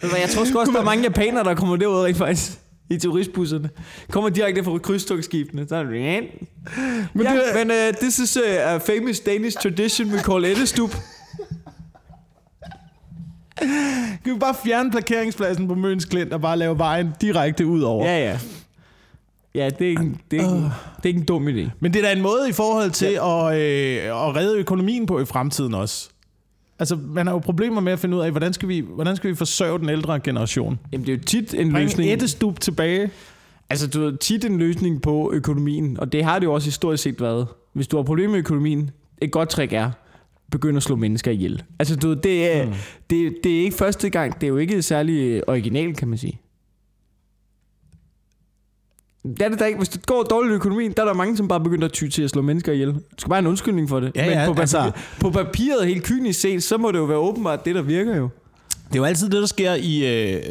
[0.00, 2.58] der er Jeg tror sgu også, der er mange japanere, der kommer derud rent faktisk
[2.90, 3.70] i turistbusserne.
[4.10, 5.66] Kommer direkte fra krydstogtskibene.
[5.68, 5.84] Så er.
[5.84, 10.90] Men, ja, det- men uh, this is a, a famous Danish tradition we call Eddestup.
[14.24, 18.06] Kan vi bare fjerne parkeringspladsen på Møns Klint og bare lave vejen direkte ud over?
[18.06, 18.38] Ja, ja.
[19.54, 20.54] Ja, det er ikke, det er ikke,
[20.96, 21.70] det er ikke en dum idé.
[21.80, 23.48] Men det er da en måde i forhold til ja.
[23.52, 26.08] at, øh, at redde økonomien på i fremtiden også.
[26.78, 29.30] Altså, man har jo problemer med at finde ud af, hvordan skal vi, hvordan skal
[29.30, 30.78] vi forsørge den ældre generation?
[30.92, 32.10] Jamen, det er jo tit en Bring løsning...
[32.10, 33.10] ættestup tilbage.
[33.70, 37.02] Altså, du ved, tit en løsning på økonomien, og det har det jo også historisk
[37.02, 37.46] set været.
[37.72, 38.90] Hvis du har problemer med økonomien,
[39.22, 39.90] et godt trick er,
[40.50, 41.62] begynd at slå mennesker ihjel.
[41.78, 42.72] Altså, du det er, mm.
[43.10, 46.40] det, det er ikke første gang, det er jo ikke særlig originalt, kan man sige.
[49.22, 49.78] Det er det da ikke.
[49.78, 52.08] Hvis det går dårligt i økonomien, der er der mange, som bare begynder at ty
[52.08, 52.88] til at slå mennesker ihjel.
[52.94, 54.12] Du skal bare have en undskyldning for det.
[54.14, 57.18] Ja, ja, på, papir, altså- på papiret, helt kynisk set, så må det jo være
[57.18, 58.28] åbenbart det, der virker jo.
[58.88, 60.42] Det er jo altid det, der sker i, øh,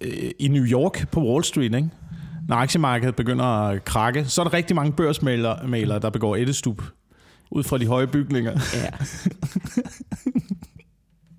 [0.00, 1.88] øh, i New York på Wall Street, ikke?
[2.48, 6.82] Når aktiemarkedet begynder at krakke, så er der rigtig mange børsmalere, der begår ættestup
[7.50, 8.52] ud fra de høje bygninger.
[8.74, 8.90] Ja.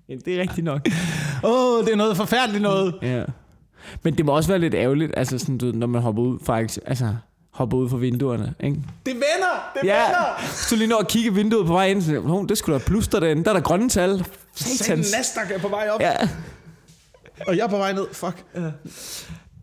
[0.08, 0.88] ja det er rigtigt nok.
[1.44, 2.94] Åh, oh, det er noget forfærdeligt noget.
[3.02, 3.24] Ja.
[4.02, 6.58] Men det må også være lidt ærgerligt, altså sådan, du, når man hopper ud fra,
[6.60, 7.14] altså,
[7.50, 8.76] hopper ud fra vinduerne, ikke?
[9.06, 9.70] Det vender!
[9.74, 10.42] Det Ja, vender!
[10.52, 13.20] så lige når at kigge vinduet på vej ind, så oh, det skulle da pluster
[13.20, 14.24] derinde, der er der grønne tal.
[14.54, 15.12] Satans.
[15.16, 16.12] Nasdaq er på vej op, Ja.
[17.46, 18.06] og jeg er på vej ned.
[18.12, 18.44] Fuck.
[18.54, 18.72] Øhm,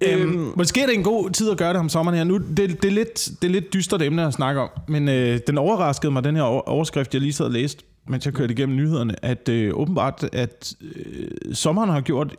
[0.02, 2.24] Øhm, måske er det en god tid at gøre det om sommeren her.
[2.24, 5.40] Nu, det, det, er, lidt, det er lidt dystert emne at snakke om, men øh,
[5.48, 8.54] den overraskede mig, den her over- overskrift, jeg lige sad og læste, mens jeg kørte
[8.54, 12.36] igennem nyhederne, at øh, åbenbart, at øh, sommeren har gjort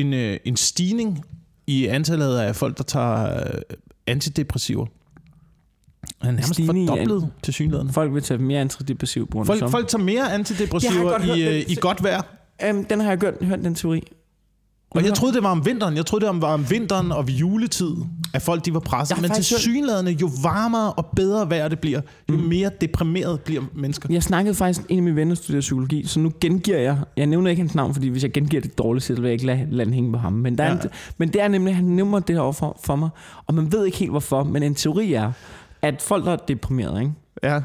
[0.00, 1.24] en, øh, en stigning
[1.66, 3.60] i antallet af folk, der tager øh,
[4.06, 4.86] antidepressiver.
[6.20, 7.92] Er nærmest Stigning i fordoblet til synligheden.
[7.92, 11.64] Folk vil tage mere antidepressiv af Folk, folk tager mere antidepressiver godt hørt, i, øh,
[11.68, 12.22] i godt vejr.
[12.70, 14.02] Um, den har jeg hørt, hørt den teori.
[14.90, 15.96] Og jeg troede, det var om vinteren.
[15.96, 17.94] Jeg troede, det var om vinteren og ved juletid,
[18.34, 19.16] at folk de var presset.
[19.16, 22.42] Jeg Men til synlædende, jo varmere og bedre vejr det bliver, jo Mm.
[22.42, 24.08] mere deprimeret bliver mennesker.
[24.12, 27.26] Jeg snakkede faktisk en af mine venner, der studerer psykologi, så nu gengiver jeg, jeg
[27.26, 29.66] nævner ikke hans navn, fordi hvis jeg gengiver det dårligt, så vil jeg ikke lade,
[29.70, 30.32] lade den hænge på ham.
[30.32, 30.74] Men, der er Ja.
[30.74, 33.08] en, men det er nemlig, han nævner det her over for, for mig,
[33.46, 35.32] og man ved ikke helt hvorfor, men en teori er,
[35.82, 37.12] at folk, der er deprimeret, ikke?
[37.42, 37.60] Ja.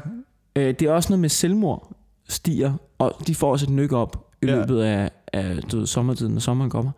[0.56, 1.92] Øh, det er også noget med selvmord
[2.28, 4.54] stiger, og de får også et nyk op i Ja.
[4.56, 6.90] løbet af, af du ved, sommertiden, når sommeren kommer.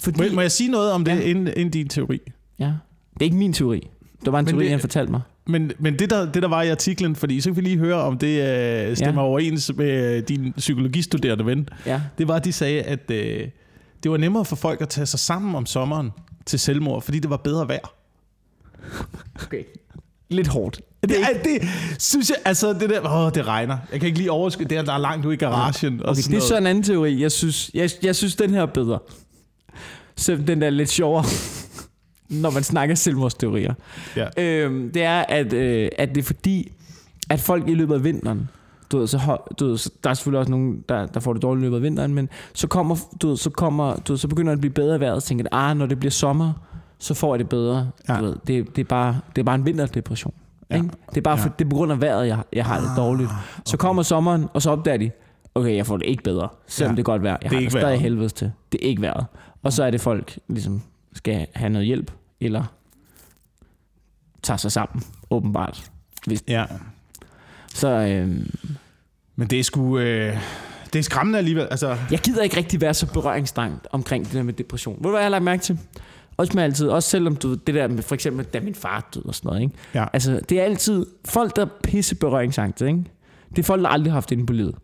[0.00, 1.20] Fordi, Må, må jeg sige noget om det, Ja.
[1.20, 2.18] inden, inden din teori?
[2.58, 2.64] ja,
[3.14, 3.88] det er ikke min teori.
[4.24, 5.20] Det var en Men teori, det- han fortalte mig.
[5.46, 7.94] Men, men det, der, det, der var i artiklen, fordi så kan vi lige høre,
[7.96, 8.26] om det
[8.88, 9.28] øh, stemmer ja.
[9.28, 12.02] overens med øh, din psykologistuderende ven, Ja.
[12.18, 13.48] det var, at de sagde, at øh,
[14.02, 16.10] det var nemmere for folk at tage sig sammen om sommeren
[16.46, 17.94] til selvmord, fordi det var bedre vejr.
[19.46, 19.62] Okay.
[20.28, 20.80] Lidt hårdt.
[21.02, 23.78] Det, er, det synes jeg, altså det der, åh, det regner.
[23.92, 26.00] Jeg kan ikke lige overskue det, der er langt ude i garagen.
[26.02, 26.42] og Okay, det er noget.
[26.42, 27.22] så en anden teori.
[27.22, 28.98] Jeg synes, jeg, jeg synes den her er bedre.
[30.16, 31.24] Så den der er lidt sjovere,
[32.42, 33.74] når man snakker selvmordsteorier.
[34.16, 34.26] Ja.
[34.38, 36.72] Øhm, det er, at, øh, at det er fordi,
[37.30, 38.48] at folk i løbet af vinteren,
[38.92, 41.42] du ved, så, du ved, så der er selvfølgelig også nogen, der, der får det
[41.42, 44.28] dårligt i løbet af vinteren, men så kommer, du ved, så kommer, du ved, så
[44.28, 46.52] begynder det at blive bedre vejret, så tænker ah, når det bliver sommer,
[46.98, 47.90] så får jeg det bedre.
[48.08, 48.16] Ja.
[48.16, 50.34] Du ved, det, det, er bare, det er bare en vinterdepression.
[50.72, 50.76] Ja.
[50.76, 50.88] Ikke?
[51.10, 51.44] Det er bare Ja.
[51.44, 53.30] for, det er på grund af vejret, jeg, jeg har det dårligt.
[53.64, 55.10] Så kommer sommeren, og så opdager de,
[55.54, 56.96] okay, jeg får det ikke bedre, selvom Ja.
[56.96, 57.38] det er godt vejr.
[57.42, 58.52] Jeg Det er har det stadig helvedes til.
[58.72, 59.26] Det er ikke vejret.
[59.62, 60.82] Og så er det folk, ligesom,
[61.14, 62.64] skal have noget hjælp, eller
[64.42, 65.90] tager sig sammen, åbenbart.
[66.48, 66.64] Ja.
[67.74, 68.50] Så øhm,
[69.36, 69.98] Men det er sgu...
[69.98, 70.38] Øh,
[70.92, 71.66] det er skræmmende alligevel.
[71.70, 74.96] Altså, jeg gider ikke rigtig være så berøringsstang omkring det der med depression.
[74.96, 75.78] Ved du, hvad jeg har lagt mærke til?
[76.36, 79.24] Også med altid, også selvom du det der med for eksempel, da min far døde
[79.26, 79.74] og sådan noget, ikke?
[79.94, 80.04] Ja.
[80.12, 83.04] Altså, det er altid folk, der er pisse berøringsangst, ikke?
[83.50, 84.74] Det er folk, der aldrig har haft inde på livet.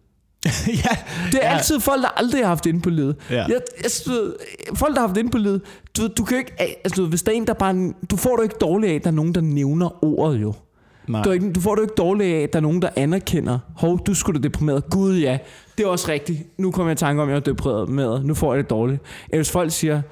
[0.44, 0.96] ja.
[1.32, 1.56] Det er Ja.
[1.56, 3.16] altid folk, der aldrig har haft inde på livet.
[3.30, 3.34] Ja.
[3.36, 3.48] Jeg,
[3.82, 4.32] jeg, du
[4.74, 5.62] folk, der har haft inde på livet,
[5.96, 8.30] du, du kan jo ikke, altså, du hvis der er en, der bare, du får
[8.30, 10.54] det jo ikke dårligt af, at der er nogen, der nævner ordet jo.
[11.08, 11.22] Nej.
[11.22, 13.58] Du, ikke, du får det jo ikke dårligt af, at der er nogen, der anerkender,
[13.76, 14.90] hov, du skulle da deprimeret.
[14.90, 15.38] Gud ja,
[15.78, 16.58] det er også rigtigt.
[16.58, 18.24] Nu kommer jeg i tanke om, at jeg er deprimeret.
[18.24, 19.02] Nu får jeg det dårligt.
[19.24, 20.02] Eller hvis folk siger,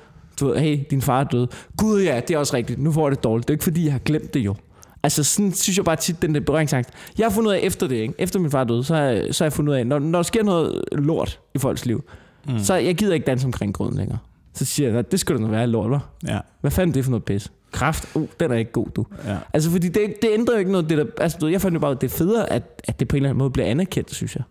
[0.40, 1.46] du ved, hey, din far er død.
[1.76, 2.82] Gud ja, det er også rigtigt.
[2.82, 3.48] Nu får jeg det dårligt.
[3.48, 4.54] Det er ikke fordi, jeg har glemt det jo.
[5.02, 6.90] Altså sådan synes jeg bare tit, den der berøringsangst.
[7.18, 8.14] Jeg har fundet ud af efter det, ikke?
[8.18, 10.18] efter min far døde, så har, jeg, så har jeg fundet ud af, når, når
[10.18, 12.04] der sker noget lort i folks liv,
[12.48, 12.58] mm.
[12.58, 14.18] så jeg gider ikke danse omkring grøden længere.
[14.54, 16.28] Så siger jeg, "Nå, det skulle da være lort, hva'?
[16.32, 16.38] Ja.
[16.60, 17.52] Hvad fanden er det for noget pis?
[17.72, 19.06] Kraft, uh, den er ikke god, du.
[19.26, 19.36] Ja.
[19.52, 20.88] Altså, fordi det, det ændrer jo ikke noget.
[20.90, 23.16] Det der, altså, jeg fandt jo bare, at det er federe, at, at det på
[23.16, 24.44] en eller anden måde bliver anerkendt, synes jeg.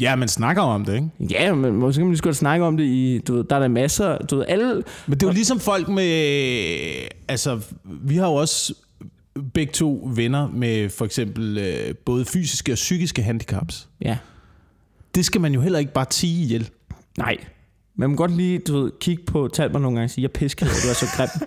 [0.00, 1.34] Ja, man snakker om det, ikke?
[1.34, 3.60] Ja, men måske kan man lige godt snakke om det i, du ved, der er
[3.60, 6.06] der masser, du ved, alle, Men det er jo ligesom folk med...
[7.28, 8.74] Altså, vi har jo også
[9.54, 13.88] begge to venner med for eksempel øh, både fysiske og psykiske handicaps.
[14.00, 14.18] ja,
[15.14, 16.70] Det skal man jo heller ikke bare tige ihjel.
[17.18, 17.36] nej.
[17.98, 20.38] Man må godt lige, du ved, kigge på Talbot nogle gange og sige, jeg er
[20.38, 21.28] piskede, du er så grim.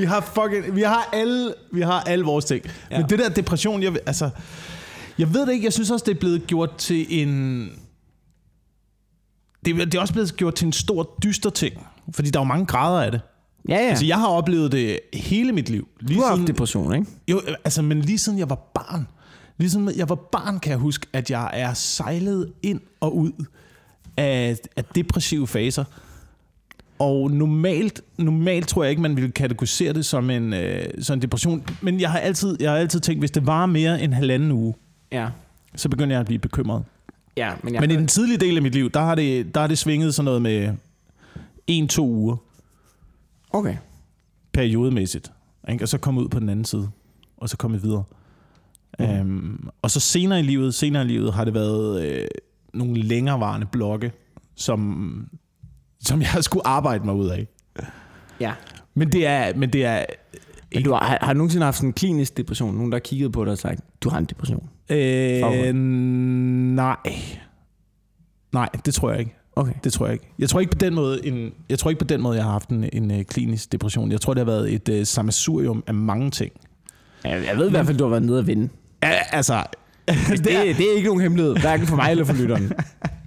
[0.00, 2.64] Vi har fucking, vi har alle, vi har alle vores ting.
[2.90, 2.98] Ja.
[3.00, 4.30] Men det der depression, jeg, altså,
[5.18, 7.68] jeg ved det ikke, jeg synes også, det er blevet gjort til en...
[9.64, 11.86] Det, er- det er også blevet gjort til en stor dyster ting.
[12.14, 13.20] Fordi der er jo mange grader af det.
[13.68, 13.80] Ja, ja.
[13.82, 13.88] Ja.
[13.88, 15.88] Altså, jeg har oplevet det hele mit liv.
[16.00, 17.06] Lige du har siden, haft depression, ikke?
[17.28, 19.08] jo, altså, men lige siden jeg var barn.
[19.58, 23.32] Lige siden jeg var barn, kan jeg huske, at jeg er sejlet ind og ud
[24.16, 25.84] af, af depressive faser.
[27.00, 31.22] Og normalt, normalt tror jeg ikke, man ville kategorisere det som en, øh, som en
[31.22, 31.64] depression.
[31.82, 34.74] Men jeg har, altid, jeg har altid tænkt, hvis det var mere end halvanden uge,
[35.12, 35.28] Ja.
[35.76, 36.84] så begynder jeg at blive bekymret.
[37.36, 37.80] Ja, men jeg...
[37.80, 40.14] Men i den tidlige del af mit liv, der har det, der har det svinget
[40.14, 40.72] sådan noget med
[41.66, 42.36] en-to uger
[43.52, 43.76] Okay.
[44.52, 45.32] periodemæssigt.
[45.70, 45.84] Ikke?
[45.84, 46.88] Og så komme ud på den anden side,
[47.36, 48.04] og så komme videre.
[48.98, 49.04] Mm.
[49.04, 52.26] Øhm, og så senere i livet, senere i livet har det været øh,
[52.74, 54.12] nogle længerevarende blokke,
[54.54, 55.28] som,
[56.04, 57.46] som jeg skulle arbejde mig ud af.
[58.40, 58.52] Ja.
[58.94, 60.04] Men det er, men det er
[60.74, 62.74] Men du har, har, du nogensinde haft sådan en klinisk depression?
[62.74, 64.68] Nogen, der har kigget på dig og sagt, du har en depression?
[64.90, 65.74] øh,
[66.74, 66.96] nej.
[68.52, 69.36] Nej, det tror jeg ikke.
[69.56, 69.72] Okay.
[69.84, 70.32] Det tror jeg ikke.
[70.38, 72.52] Jeg tror ikke på den måde, en, jeg tror ikke på den måde, jeg har
[72.52, 74.12] haft en, en øh, klinisk depression.
[74.12, 76.52] Jeg tror, det har været et uh, sammensurium af mange ting.
[77.24, 78.68] Jeg, jeg ved i hvert fald, du har været nede at vinde.
[79.02, 79.64] Ja, altså,
[80.08, 82.72] Det, det, er, det er ikke nogen hemmelighed, hverken for mig eller for lytteren.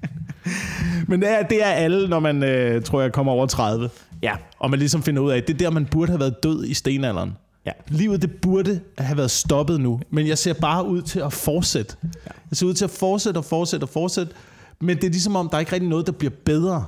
[1.08, 3.89] Men det er, det er alle, når man, øh, tror jeg, kommer over 30.
[4.24, 4.36] Ja.
[4.60, 6.65] Og man ligesom finder ud af, at det er der, man burde have været død
[6.65, 7.32] i stenalderen.
[7.65, 7.72] Ja.
[7.88, 10.00] Livet, det burde have været stoppet nu.
[10.10, 11.96] Men jeg ser bare ud til at fortsætte.
[12.24, 14.34] Jeg ser ud til at fortsætte og fortsætte og fortsætte.
[14.82, 16.86] Men det er ligesom om, der er ikke rigtig noget, der bliver bedre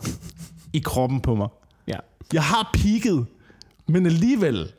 [0.73, 1.47] i kroppen på mig.
[1.87, 1.97] Ja.
[2.33, 3.23] Jeg har peaked,
[3.87, 4.71] men alligevel,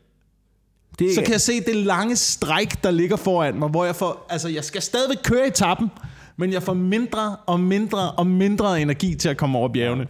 [0.98, 4.26] Det, så kan jeg se det lange stræk, der ligger foran mig, hvor jeg får,
[4.30, 5.90] altså jeg skal stadigvæk køre i tappen,
[6.36, 10.06] Men jeg får mindre og mindre og mindre energi til at komme over bjergene.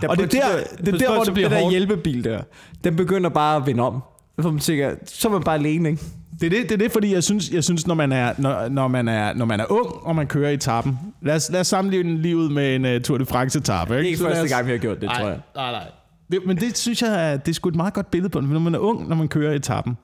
[0.00, 2.40] Der, Og det er der- det er der, hvor det bliver det der hjælpebil der,
[2.84, 4.02] den begynder bare at vende om.
[4.42, 6.02] Så man sikker, så er man bare alene, ikke?
[6.40, 8.68] Det er det, det, er det fordi jeg synes, jeg synes når, man er, når,
[8.68, 10.98] når, man er, når man er ung, og man kører i etappen.
[11.22, 13.94] Lad os, lad os sammenligne livet med en uh, Tour de France-etappe.
[13.94, 14.08] Det er Ikke?
[14.08, 15.38] ikke Så første os- gang, vi har gjort det, tror jeg.
[15.54, 15.84] Nej, nej.
[16.32, 18.48] Det, men det synes jeg, er- det er sgu et meget godt billede på det.
[18.48, 19.96] Når man er ung, når man kører i etappen,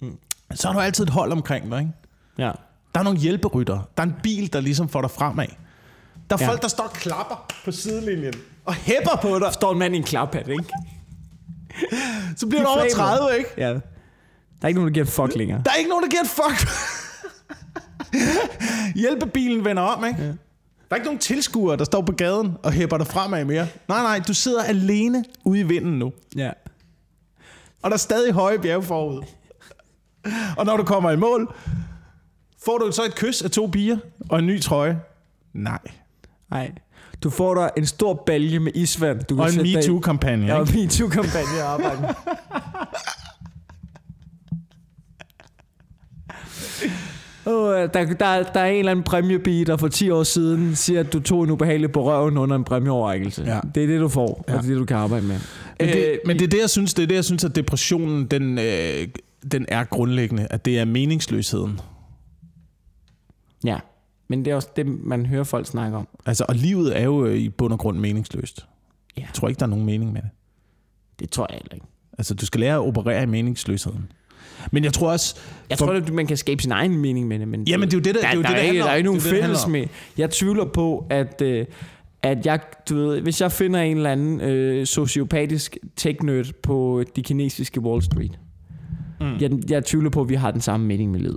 [0.00, 0.16] mm.
[0.54, 1.78] så har du altid et hold omkring dig.
[1.80, 1.92] Ikke?
[2.38, 2.50] Ja.
[2.94, 3.74] Der er nogle hjælperytter.
[3.96, 5.46] Der er en bil, der ligesom får dig fremad.
[6.30, 6.48] Der er Ja.
[6.48, 9.40] folk, der står og klapper på sidelinjen og hæpper på dig.
[9.40, 10.64] Der står en mand i en klaphat, ikke?
[12.36, 13.16] Så bliver du over flamer.
[13.16, 13.50] 30, ikke?
[13.58, 13.68] Ja.
[13.72, 13.80] Der
[14.62, 15.62] er ikke nogen, der giver fuck længere.
[15.64, 16.68] Der er ikke nogen, der giver et fuck.
[19.00, 20.22] Hjælpebilen vender om, ikke?
[20.22, 20.26] Ja.
[20.26, 20.34] Der
[20.90, 23.66] er ikke nogen tilskuere, der står på gaden og hæpper dig fremad mere.
[23.88, 26.12] Nej, nej, du sidder alene ude i vinden nu.
[26.36, 26.50] Ja.
[27.82, 29.22] Og der er stadig høje bjerge forud.
[30.56, 31.54] Og når du kommer i mål,
[32.64, 33.96] får du så et kys af to piger
[34.28, 35.00] og en ny trøje.
[35.52, 35.78] Nej.
[36.50, 36.72] Nej.
[37.22, 39.24] Du får der en stor balje med isvand.
[39.24, 40.46] Du kan Og en MeToo-kampagne.
[40.46, 42.08] Ja, og MeToo-kampagne at arbejde med.
[47.46, 51.00] Oh, der, der, der er en eller anden præmiebige, der for 10 år siden siger,
[51.00, 53.42] at du tog en ubehagelig på røven under en præmieoverrækkelse.
[53.46, 53.60] Ja.
[53.74, 54.52] Det er det, du får, ja.
[54.52, 54.58] Ja.
[54.58, 55.36] og det er det, du kan arbejde med.
[55.80, 57.56] Men, det, Øh, men det er det, jeg synes, det er det, jeg synes, at
[57.56, 59.08] depressionen, den, øh,
[59.52, 60.46] den er grundlæggende.
[60.50, 61.80] At det er meningsløsheden.
[63.64, 63.78] Ja,
[64.28, 66.08] men det er også det, man hører folk snakke om.
[66.26, 68.66] Altså, og livet er jo øh, i bund og grund meningsløst.
[69.16, 69.20] Ja.
[69.22, 70.30] Jeg tror ikke, der er nogen mening med det.
[71.18, 71.86] Det tror jeg heller ikke.
[72.18, 74.12] Altså, du skal lære at operere i meningsløsheden.
[74.72, 75.36] Men jeg tror også...
[75.70, 77.48] Jeg for- tror, at man kan skabe sin egen mening med det.
[77.48, 78.70] Men Jamen, det er jo det, der- der, det er jo der, det, det er,
[78.72, 79.86] ikke, der er ikke nogen Det fælles med.
[80.18, 81.66] Jeg tvivler på, at, øh,
[82.22, 86.18] at jeg, du ved, hvis jeg finder en eller anden øh, sociopatisk tech
[86.62, 88.38] på de kinesiske Wall Street,
[89.20, 89.36] Mm.
[89.40, 91.36] jeg, jeg tvivler på, at vi har den samme mening med livet.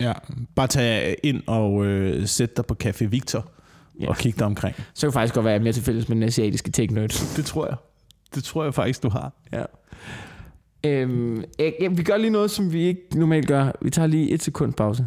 [0.00, 0.06] Ja.
[0.06, 0.12] ja.
[0.54, 3.50] Bare tage ind og øh, sætte dig på Café Victor
[4.00, 4.04] Ja.
[4.04, 4.08] ja.
[4.08, 4.76] og kigge dig omkring.
[4.94, 6.94] Så kan faktisk godt være mere til fælles med den asiatiske tech
[7.36, 7.76] Det tror jeg.
[8.34, 9.32] Det tror jeg faktisk, du har.
[9.52, 9.62] Ja.
[10.84, 13.72] Øhm, jeg, vi gør lige noget, som vi ikke normalt gør.
[13.82, 15.06] Vi tager lige et sekund pause,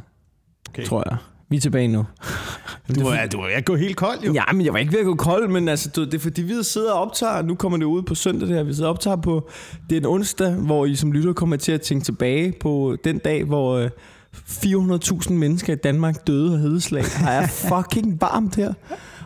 [0.70, 0.84] Okay.
[0.84, 1.18] tror jeg.
[1.50, 2.06] Vi er tilbage nu.
[2.96, 4.34] Du er, du at gå helt kold, jo.
[4.34, 6.42] Ja, men jeg var ikke ved at gå kold, men altså, du, det er fordi,
[6.42, 8.94] vi sidder og optager, nu kommer det ud på søndag det her, vi sidder og
[8.94, 9.50] optager på,
[9.90, 13.18] det er en onsdag, hvor I som lytter kommer til at tænke tilbage på den
[13.18, 13.90] dag, hvor øh,
[14.38, 17.04] 400.000 mennesker i Danmark døde af hedeslag.
[17.06, 18.74] Har jeg fucking varmt her.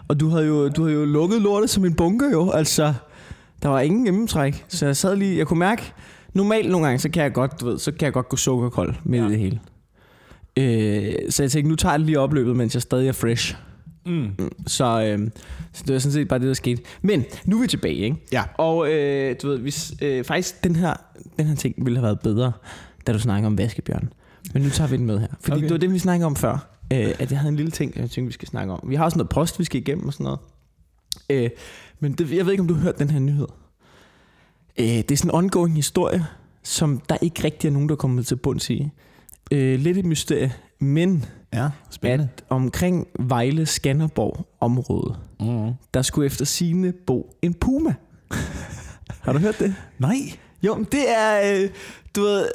[0.08, 2.94] Og du havde jo, du havde jo lukket lortet som en bunker jo, altså,
[3.62, 5.94] der var ingen gennemtræk, så jeg sad lige, jeg kunne mærke,
[6.34, 8.96] normalt nogle gange, så kan jeg godt, du ved, så kan jeg godt gå sukkerkold
[9.04, 9.28] med ja.
[9.28, 9.60] Det hele.
[10.58, 13.56] Øh, så jeg tænkte, nu tager jeg det lige opløbet, mens jeg stadig er fresh.
[14.06, 14.30] Mm.
[14.68, 15.30] Så, øh,
[15.74, 16.82] så det var sådan set bare det, der skete.
[17.02, 18.18] Men nu er vi tilbage, ikke?
[18.32, 18.44] Ja.
[18.58, 20.94] Og øh, du ved, hvis, øh, faktisk den her,
[21.38, 22.52] den her ting ville have været bedre,
[23.08, 24.10] da du snakker om vaskebjørn.
[24.54, 25.28] Men nu tager vi den med her.
[25.42, 25.64] Fordi okay.
[25.64, 26.78] Det var det, vi snakkede om før.
[26.94, 28.80] Øh, at jeg havde en lille ting, jeg tænkte, vi skal snakke om.
[28.90, 30.40] Vi har også noget post, vi skal igennem og sådan noget.
[31.30, 31.50] Øh,
[32.00, 33.48] men det, jeg ved ikke, om du har hørt den her nyhed.
[34.80, 36.26] Øh, det er sådan en ongoing historie,
[36.64, 38.90] som der ikke rigtig er nogen, der er kommet til bunds i.
[39.52, 42.30] Øh, lidt et mysterie, men Ja, spændende.
[42.38, 45.74] at omkring Vejle Skanderborg område, Mm.
[45.94, 47.94] der skulle efter sine bo en puma.
[49.22, 49.76] Har du hørt det?
[50.00, 50.16] Nej.
[50.64, 51.70] Jo, men det er, øh,
[52.16, 52.48] du ved,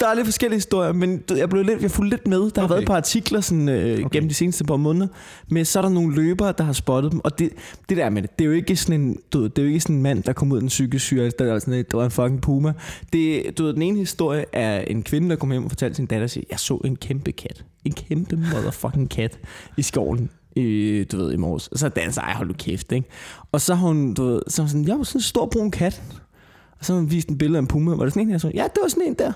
[0.00, 2.38] der er lidt forskellige historier, men jeg blev lidt, jeg fulgte lidt med.
[2.38, 2.68] Der har Okay.
[2.68, 4.08] været et par artikler sådan, øh, okay.
[4.12, 5.06] Gennem de seneste par måneder,
[5.48, 7.50] men så er der nogle løbere, der har spottet dem, og det,
[7.88, 9.80] det der med det, det er jo ikke sådan en, du det er jo ikke
[9.80, 11.98] sådan en mand, der kom ud af en psykisk syge, der er sådan et, der
[11.98, 12.72] var en fucking puma.
[13.12, 16.06] Det, du ved, den ene historie er en kvinde, der kom hjem og fortalte sin
[16.06, 17.64] datter, siger, jeg så en kæmpe kat.
[17.84, 19.38] En kæmpe motherfucking kat
[19.76, 21.68] i skoven i, du ved, i morges.
[21.68, 23.08] Og så danser, ej, hold nu kæft, ikke?
[23.52, 25.70] Og så har hun, du ved, så var sådan, jeg var sådan en stor brun
[25.70, 26.02] kat.
[26.78, 27.94] Og så har hun vist en billede af en puma.
[27.94, 28.38] Var det sådan en her?
[28.38, 29.32] Så, ja, det var sådan en der.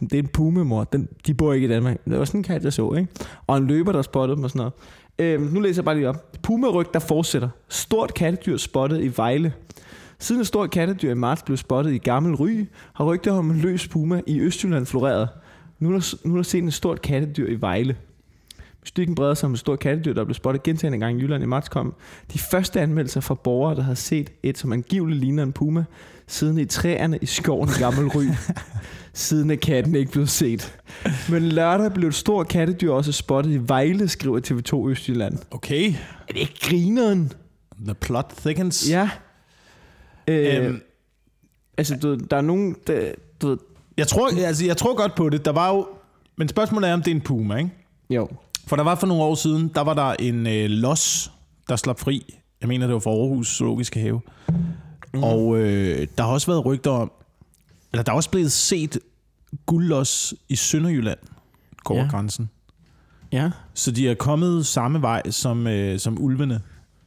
[0.00, 0.84] Det er en puma, mor.
[0.84, 2.04] Den, de bor ikke i Danmark.
[2.04, 3.08] Det var sådan en kat, jeg så, ikke?
[3.46, 4.72] Og en løber, der spottede dem og sådan noget.
[5.18, 6.42] Øhm, nu læser jeg bare lige op.
[6.42, 7.48] Pumeryg, der fortsætter.
[7.68, 9.52] Stort kattedyr spottet i Vejle.
[10.18, 13.56] Siden et stort kattedyr i marts blev spottet i Gammel Ry, har rygter om en
[13.56, 15.28] løs puma i Østjylland floreret.
[15.78, 17.96] Nu er der, nu er der set et stort kattedyr i Vejle.
[18.82, 21.46] Mystikken breder sig om et stort kattedyr, der blev spottet gentagende gange i Jylland i
[21.46, 21.94] marts kom.
[22.32, 25.84] De første anmeldelser fra borgere, der havde set et, som angiveligt ligner en puma,
[26.26, 28.24] siden i træerne i skoven i Gammel Ry.
[29.12, 30.78] siden er katten ikke blevet set.
[31.30, 35.38] Men lørdag blev et stort kattedyr også spottet i Vejle, skriver TV2 Østjylland.
[35.50, 35.88] Okay.
[36.28, 37.32] Er det ikke grineren?
[37.84, 38.90] The plot thickens.
[38.90, 39.10] Ja.
[40.28, 40.80] Øh, Øhm,
[41.78, 43.12] altså, du, der er nogen, der,
[43.42, 43.58] du
[43.96, 45.44] jeg, tror, altså, jeg tror godt på det.
[45.44, 45.86] Der var jo...
[46.36, 47.70] Men spørgsmålet er, om det er en puma, ikke?
[48.10, 48.28] jo,
[48.68, 51.32] For der var for nogle år siden, der var der en øh, los,
[51.68, 52.34] der slap fri.
[52.60, 54.20] Jeg mener, det var fra Aarhus Zoologiske Have.
[55.14, 55.22] Mm.
[55.22, 57.12] Og øh, der har også været rygter om,
[57.92, 58.98] eller der er også blevet set
[59.66, 61.18] guldlos i Sønderjylland,
[61.84, 62.06] går Ja.
[62.10, 62.50] grænsen.
[63.32, 63.50] Ja.
[63.74, 66.60] Så de er kommet samme vej som, øh, som ulvene.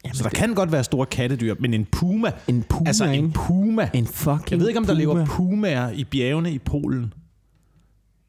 [0.05, 3.05] Jamen, Så der det- kan godt være store kattedyr, men en puma, En puma, altså
[3.05, 3.89] en puma.
[3.93, 5.01] En fucking Jeg ved ikke, om der puma.
[5.03, 7.13] lever pumaer i bjergene i Polen.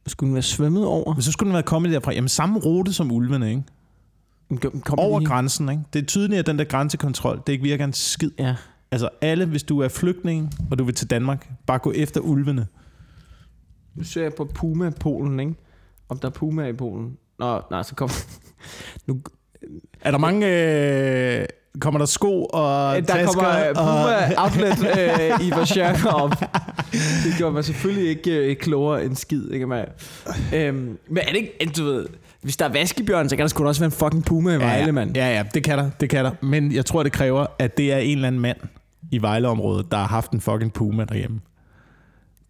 [0.07, 1.15] Skulle den være svømmet over?
[1.15, 2.13] Men så skulle den være kommet derfra.
[2.13, 3.63] Jamen samme rute som ulvene, ikke?
[4.61, 5.83] Kom, kom Over lige- grænsen, ikke?
[5.93, 8.31] Det er tydeligt, at den der grænsekontrol, det ikke virker en skid.
[8.39, 8.57] Ja.
[8.91, 12.67] Altså alle, hvis du er flygtning, og du vil til Danmark, bare gå efter ulvene.
[13.95, 15.55] Nu ser jeg på Puma-Polen, ikke?
[16.09, 17.17] Om der er Puma i Polen.
[17.39, 18.09] Nå, nej, så kom...
[19.07, 19.21] nu,
[20.01, 20.47] Er der mange...
[21.41, 21.47] Øh,
[21.81, 23.33] kommer der sko og der tasker?
[23.33, 23.75] kommer øh, og...
[23.75, 26.31] Puma Outlet øh, i Warszawa op.
[27.25, 29.87] Det gjorde mig selvfølgelig ikke øh, klogere end skid, ikke man?
[30.55, 32.07] Øhm, men er det ikke, du ved,
[32.43, 34.87] hvis der er vaskebjørn, så kan der sgu også være en fucking Puma i Vejle,
[34.87, 35.17] ja, mand.
[35.17, 36.31] Ja, ja, det kan der, det kan der.
[36.41, 38.57] Men jeg tror, det kræver, at det er en eller anden mand
[39.11, 41.41] i Vejleområdet, der har haft en fucking puma derhjemme.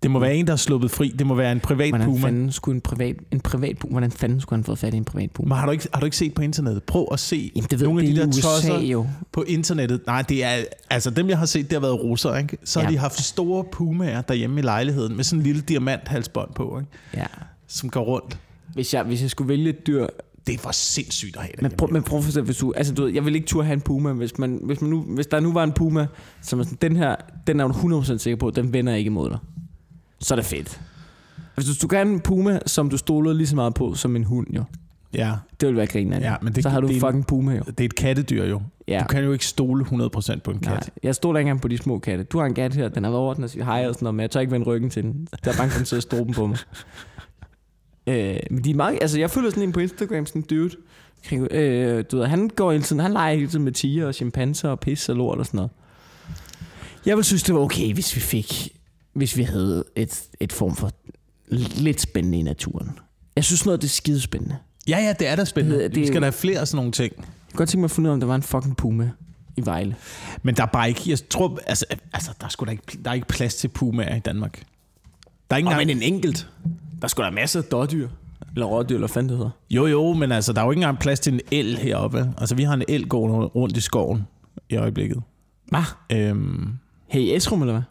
[0.03, 1.09] Det må være en, der er sluppet fri.
[1.19, 2.27] Det må være en privat Hvordan puma.
[2.27, 5.05] fanden skulle en privat, en privat puma, hvordan fanden skulle han få fat i en
[5.05, 5.49] privat puma?
[5.49, 6.83] Men har du, ikke, har du ikke set på internettet?
[6.83, 9.07] Prøv at se Jamen det ved nogle det af de er der USA tosser jo.
[9.33, 10.01] på internettet.
[10.07, 10.57] Nej, det er,
[10.91, 12.57] altså dem jeg har set, det har været russer, ikke?
[12.65, 12.93] Så har Ja.
[12.93, 16.91] de haft store pumaer derhjemme i lejligheden med sådan en lille diamanthalsbånd på, ikke?
[17.15, 17.27] Ja.
[17.67, 18.39] Som går rundt.
[18.75, 20.07] Hvis jeg, hvis jeg skulle vælge et dyr,
[20.47, 21.63] Det er for sindssygt at have det.
[21.63, 23.75] Men prøv, men prøv eksempel, hvis du, altså du ved, jeg vil ikke turde have
[23.75, 26.07] en puma, hvis, man, hvis, man nu, hvis der nu var en puma,
[26.43, 29.31] som er sådan, den her, den er du 100% sikker på, den vender ikke imod
[29.31, 29.39] dig.
[30.23, 30.81] Så er det fedt.
[31.55, 34.25] Hvis du, du have en puma, som du stoler lige så meget på som en
[34.25, 34.65] hund, jo.
[35.15, 36.23] Ja, Det vil være grineren.
[36.23, 37.63] Ja, men det- så har du det en fucking puma, jo.
[37.67, 38.63] det er et kattedyr jo.
[38.89, 38.99] Ja.
[39.01, 40.71] Du kan jo ikke stole 100% på en kat.
[40.73, 42.25] Nej, jeg stoler ikke engang på de små katte.
[42.25, 44.05] Du har en kat her, den har været over den og siger hej og sådan
[44.05, 45.29] noget, men jeg tør ikke vende ryggen til den.
[45.45, 46.59] Der er bange for, den sidder stroben på mig.
[48.07, 50.71] Øh, men de er meget, altså jeg følger sådan en på Instagram, sådan en dude.
[51.29, 54.15] Kring, øh, du ved, han går hele tiden, han leger hele tiden med tiger og
[54.15, 55.71] chimpanser og pis og lort og sådan noget.
[57.07, 58.69] Jeg vil synes, det var okay, hvis vi fik,
[59.15, 60.91] hvis vi havde et, et form for
[61.81, 62.91] lidt spændende i naturen.
[63.37, 64.57] Jeg synes noget, det er skidespændende.
[64.89, 65.79] Ja, ja, det er da spændende.
[65.79, 67.13] Det- Det, Vi skal da have flere af sådan nogle ting.
[67.19, 69.11] Jeg kunne godt tænke mig at finde ud af, om der var en fucking puma
[69.57, 69.97] i Vejle.
[70.43, 73.11] Men der er bare ikke, jeg tror, altså, altså der er sgu da ikke, der
[73.11, 74.63] er ikke plads til pumaer i Danmark.
[75.51, 76.49] Der er ikke Og engang, men en enkelt.
[77.03, 78.09] Der skulle da masser af dårdyr.
[78.55, 79.51] Eller rådyr, eller fanden det hedder.
[79.71, 82.33] jo jo, men altså, der er jo ikke engang plads til en el heroppe.
[82.39, 84.27] Altså, vi har en el gående rundt i skoven
[84.69, 85.23] i øjeblikket.
[85.69, 85.83] Hvad?
[86.13, 86.69] Øhm,
[87.09, 87.83] Her i Esrum, eller hvad?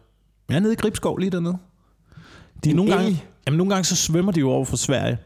[0.48, 1.56] Jeg er nede i Gribskov lige dernede.
[2.64, 3.02] De En nogle elg?
[3.02, 5.18] gange, jamen, nogle gange så svømmer de jo over for Sverige.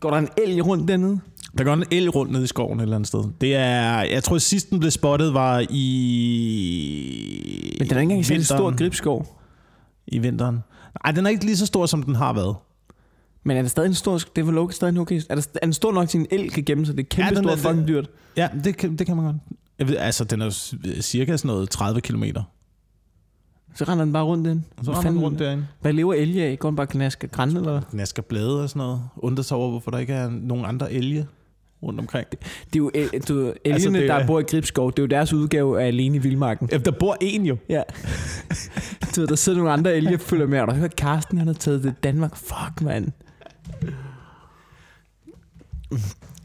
[0.00, 1.20] Går der en elg rundt dernede?
[1.58, 3.24] Der går en el rundt nede i skoven et eller andet sted.
[3.40, 6.96] Det er, jeg tror sidst den blev spottet var i...
[7.78, 9.40] Men den er ikke engang så stor gribskov.
[10.06, 10.58] I vinteren.
[11.04, 12.56] Nej, den er ikke lige så stor, som den har været.
[13.44, 14.18] Men er der stadig en stor...
[14.18, 15.22] Det er vel stadig en okay...
[15.30, 16.96] Er, der, er den stor nok til en elg kan gemme sig?
[16.96, 18.10] Det er kæmpe Ja, stort fucking dyrt.
[18.36, 19.36] Ja, det kan, det kan man godt.
[19.78, 20.50] Jeg ved, altså, den er
[21.00, 22.24] cirka sådan noget 30 km.
[23.80, 24.64] Så render den bare rundt den.
[24.76, 25.66] Og så render den rundt derinde.
[25.80, 26.58] Hvad lever elge af?
[26.58, 27.80] Går den bare knasker græn, eller hvad?
[27.92, 29.02] Nasker blade og sådan noget.
[29.16, 31.26] Undrer sig over, hvorfor der ikke er nogen andre elge
[31.82, 32.26] rundt omkring.
[32.30, 34.90] Det er jo du, ved, elgene, Altså, altså, det er- der bor i gribskov.
[34.90, 36.68] Det er jo deres udgave af Alene i Vildmarken.
[36.72, 37.56] Ja, der bor en jo.
[37.68, 37.82] Ja.
[39.16, 40.60] du ved, der sidder nogle andre elge følger med.
[40.60, 42.36] Og har hørt, Karsten han har taget det Danmark.
[42.36, 43.08] Fuck, mand.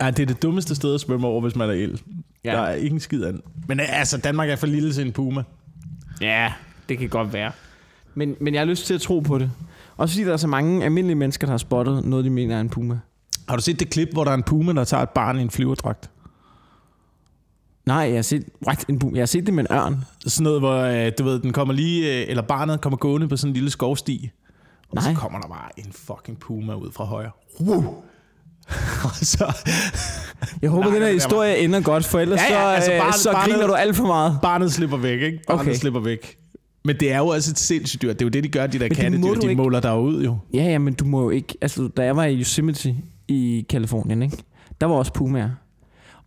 [0.01, 2.01] Ja, det er det dummeste sted at svømme over, hvis man er el.
[2.45, 2.51] Ja.
[2.51, 3.41] Der er ikke en skid an.
[3.67, 5.43] Men øh, altså, Danmark er for lille til en puma.
[6.21, 6.53] Ja,
[6.89, 7.51] det kan godt være.
[8.15, 9.51] Men, men jeg har lyst til at tro på det.
[9.97, 12.61] Også fordi der er så mange almindelige mennesker, der har spottet noget, de mener er
[12.61, 12.99] en puma.
[13.49, 15.41] Har du set det klip, hvor der er en puma, der tager et barn i
[15.41, 16.09] en flyverdragt?
[17.85, 19.15] Nej, jeg har set, what, en puma.
[19.15, 20.05] Jeg har set det med en ørn.
[20.27, 23.37] Sådan noget, hvor øh, du ved, den kommer lige, øh, eller barnet kommer gående på
[23.37, 24.29] sådan en lille skovsti.
[24.89, 25.03] Og Nej.
[25.13, 27.31] så kommer der bare en fucking puma ud fra højre.
[27.61, 27.83] Wow.
[29.03, 29.53] og så
[30.61, 32.75] Jeg håber, Nej, den her det var- historie ender godt, for ellers Ja, ja, så,
[32.75, 34.39] altså, øh, barnet- så barnet- griner du alt for meget.
[34.41, 35.39] barnet slipper væk, ikke?
[35.47, 35.73] Barnet okay.
[35.75, 36.37] slipper væk.
[36.85, 38.13] Men det er jo altså et sindssygt dyr.
[38.13, 39.33] Det er jo det, de gør, de der må kattedyr.
[39.33, 39.61] De ikke.
[39.61, 40.37] måler der ud jo.
[40.53, 41.55] Ja, ja, men du må jo ikke...
[41.61, 42.95] Altså, da jeg var i Yosemite
[43.27, 44.37] i Kalifornien, ikke?
[44.81, 45.49] der var også pumaer.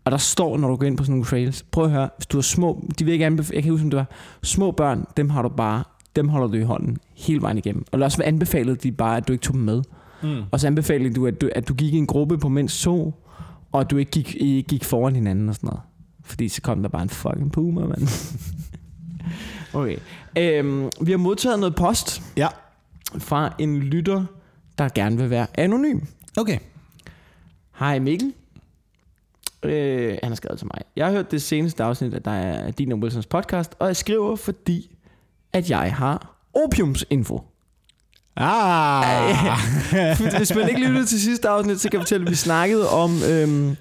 [0.05, 2.27] Og der står, når du går ind på sådan nogle trails, prøv at høre, hvis
[2.27, 4.11] du har små, de vil ikke anbefale, jeg kan huske, om det var,
[4.43, 5.85] små børn, dem har du bare,
[6.17, 7.85] dem holder du i hånden hele vejen igennem.
[7.93, 9.83] Og også anbefalede de bare, at du ikke tog dem med.
[10.23, 10.43] Mm.
[10.51, 13.25] Og så anbefalede du, at du, at du gik i en gruppe på mindst to,
[13.73, 15.81] og at du ikke gik, I gik foran hinanden og sådan noget.
[16.25, 18.09] Fordi så kom der bare en fucking puma, mand.
[19.79, 19.97] okay.
[20.39, 22.49] Øhm, vi har modtaget noget post Ja.
[23.19, 24.25] fra en lytter,
[24.79, 26.01] der gerne vil være anonym.
[26.37, 26.59] Okay.
[27.79, 28.33] Hej Mikkel.
[29.63, 30.83] Øh, han har skrevet til mig.
[30.97, 34.97] Jeg har hørt det seneste afsnit af din og Wilsons podcast, og jeg skriver, fordi
[35.53, 37.41] at jeg har opiumsinfo.
[38.37, 39.59] Ah.
[40.39, 43.23] Hvis man ikke lyttede til sidste afsnit, så kan jeg fortælle, at vi snakkede om...
[43.31, 43.77] Øhm,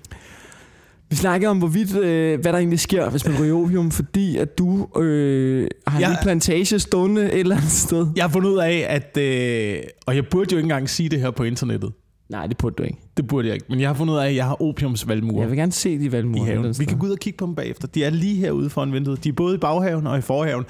[1.09, 4.57] vi snakkede om, hvorvidt, øh, hvad der egentlig sker, hvis man ryger opium, fordi at
[4.57, 8.07] du øh, har en Jeg- lille plantage stående et eller andet sted.
[8.15, 9.17] Jeg har fundet ud af, at...
[9.17, 11.91] Øh, og jeg burde jo ikke engang sige det her på internettet.
[12.29, 12.97] Nej, det burde du ikke.
[13.17, 13.65] Det burde jeg ikke.
[13.69, 16.05] Men jeg har fundet ud af, at jeg har opiumsvalmuer Jeg vil gerne se de
[16.05, 16.45] i valmuer.
[16.45, 16.75] haven.
[16.79, 17.87] Vi kan gå ud og kigge på dem bagefter.
[17.87, 19.23] De er lige herude foran vinduet.
[19.23, 20.65] De er både i baghaven og i forhaven.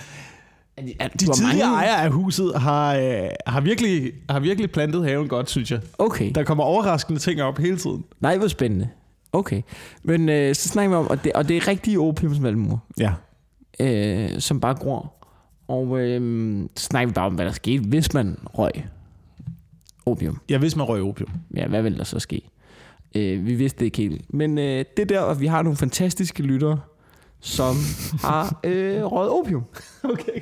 [0.80, 5.50] De, De tidligere ejere af huset har, øh, har, virkelig, har virkelig plantet haven godt,
[5.50, 5.80] synes jeg.
[5.98, 6.32] Okay.
[6.36, 8.04] Der kommer overraskende ting op hele tiden.
[8.22, 8.88] Nej, hvor spændende.
[9.34, 9.62] Okay.
[10.04, 13.14] Men øh, så snakker vi om, og det, og det er rigtige opiumsvalmuer, Ja.
[13.80, 15.14] øh, som bare gror.
[15.68, 18.72] Og øh, så snakker vi bare om, hvad der skete, hvis man røg
[20.06, 20.38] opium.
[20.50, 21.30] Jeg vidste, man røg opium.
[21.56, 22.42] Ja, hvad vil der så ske?
[23.16, 24.34] Øh, vi vidste det ikke helt.
[24.34, 26.80] Men øh, det er der, at vi har nogle fantastiske lyttere,
[27.40, 27.76] som
[28.30, 29.64] har øh, røget opium.
[30.04, 30.42] Okay.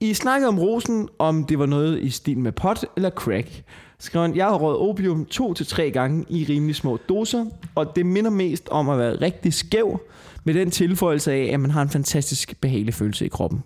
[0.00, 3.62] I snakkede om rosen, om det var noget i stil med pot eller crack.
[4.00, 7.96] Skrev han, jeg har røget opium to til tre gange i rimelig små doser, og
[7.96, 10.00] det minder mest om at være rigtig skæv,
[10.44, 13.62] med den tilføjelse af, at man har en fantastisk behagelig følelse i kroppen.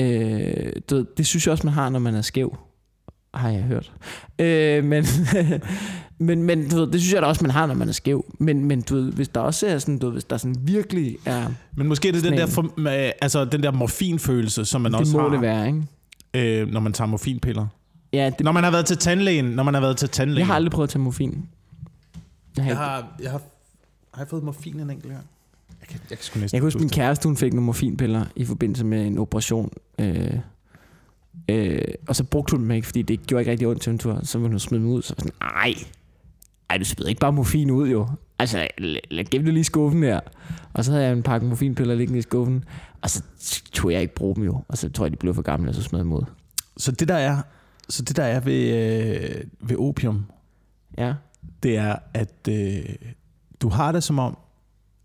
[0.00, 2.56] Øh, ved, det synes jeg også, man har, når man er skæv,
[3.34, 3.92] har jeg hørt.
[4.38, 5.04] Øh, men,
[6.26, 8.24] men, men du ved, det synes jeg da også, man har, når man er skæv.
[8.38, 11.16] Men, men du ved, hvis der også er sådan, du ved, hvis der sådan virkelig
[11.26, 11.46] er...
[11.76, 15.00] Men måske er det den der, for, med, altså den der morfinfølelse, som man Det
[15.00, 16.62] også må har, det være, ikke?
[16.62, 17.66] Øh, når man tager morfinpiller.
[18.12, 19.44] Ja, det, Når man har været til tandlægen.
[19.44, 20.38] Når man har været til tandlægen.
[20.38, 21.48] jeg har aldrig prøvet at tage morfin.
[22.56, 23.40] Jeg, har jeg har, jeg har,
[24.14, 25.26] har jeg fået morfin en enkelt gang?
[25.80, 28.24] Jeg kan, jeg kan sgu næsten jeg kan huske, min kæreste hun fik nogle morfinpiller
[28.36, 29.72] i forbindelse med en operation.
[29.98, 30.34] Øh,
[31.48, 33.98] øh, og så brugte hun dem ikke, fordi det gjorde ikke rigtig ondt til en
[33.98, 34.20] tur.
[34.22, 35.02] Så ville hun smide dem ud.
[35.02, 35.74] Så var jeg sådan, ej,
[36.70, 38.08] ej, du smider ikke bare morfin ud jo.
[38.38, 40.20] Altså, lad, lad gemme det lige i skuffen her.
[40.72, 42.64] Og så havde jeg en pakke morfinpiller liggende i skuffen.
[43.02, 43.22] Og så
[43.72, 44.64] tog jeg ikke bruge dem jo.
[44.68, 46.22] Og så tror jeg, de blev for gamle, og så smed dem ud.
[46.76, 47.42] Så det der er,
[47.90, 48.68] så det der er ved,
[49.34, 50.24] øh, ved opium,
[50.98, 51.14] Ja,
[51.62, 52.78] det er, at øh,
[53.60, 54.38] du har det som om,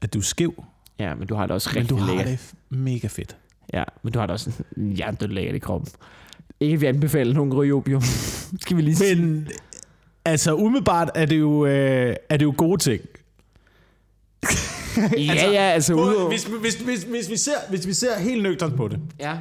[0.02, 0.64] at du er skæv,
[1.00, 2.28] ja men du har det også men rigtig du har lækkert.
[2.28, 3.38] det mega fedt.
[3.74, 5.90] Ja, men du har da også en hjernedød lækkert i kroppen.
[6.60, 8.02] Ikke at vi anbefaler nogen ryge opium.
[8.62, 9.16] Skal vi lige sige.
[9.16, 9.48] Men
[10.26, 13.02] altså umiddelbart er det jo, øh, er det jo gode ting.
[15.18, 16.28] Ja, ja, altså udover...
[16.28, 19.38] Hvis, hvis, hvis, hvis, vi ser, hvis vi ser helt nøgternt på det, Ja.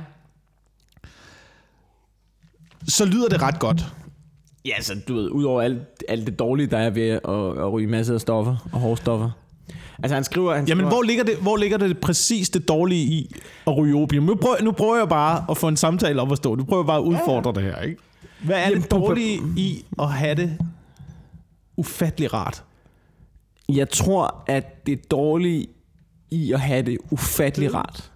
[2.89, 3.85] Så lyder det ret godt.
[4.65, 5.79] Ja, altså du ved, udover alt,
[6.09, 7.21] alt det dårlige, der er ved at,
[7.65, 9.31] at ryge masser af stoffer og hårde stoffer.
[10.03, 10.55] Altså han skriver...
[10.55, 13.35] Han Jamen, skriver, hvor ligger, det, hvor ligger det præcis det dårlige i
[13.67, 14.25] at ryge opium?
[14.25, 16.55] Nu prøver, nu prøver jeg bare at få en samtale op at stå.
[16.55, 18.01] Nu prøver jeg bare at udfordre det her, ikke?
[18.45, 20.59] Hvad er Jamen, det dårlige i at have det
[21.77, 22.65] ufattelig rart?
[23.69, 25.67] Jeg tror, at det dårlige
[26.31, 28.13] i at have det ufattelig rart,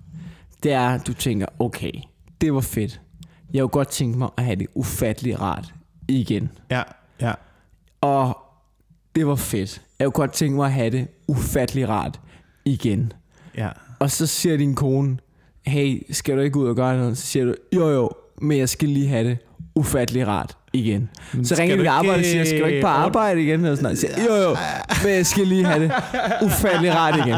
[0.62, 1.92] det er, at du tænker, okay,
[2.40, 3.00] det var fedt.
[3.54, 5.74] Jeg kunne godt tænke mig at have det ufattelig rart
[6.08, 6.50] igen.
[6.70, 6.82] Ja,
[7.20, 7.32] ja.
[8.00, 8.38] Og
[9.14, 9.82] det var fedt.
[9.98, 12.20] Jeg kunne godt tænke mig at have det ufattelig rart
[12.64, 13.12] igen.
[13.56, 13.68] ja.
[13.98, 15.18] Og så siger din kone,
[15.66, 17.18] hey, skal du ikke ud og gøre noget?
[17.18, 19.38] Så siger du, jo jo, men jeg skal lige have det
[19.74, 21.10] ufattelig rart igen.
[21.34, 23.64] Men så ringer vi på arbejde og siger, skal du ikke på arbejde igen?
[23.64, 23.98] Og sådan noget.
[23.98, 24.56] Siger, jo jo,
[25.04, 25.92] men jeg skal lige have det
[26.42, 27.34] ufattelig rart igen.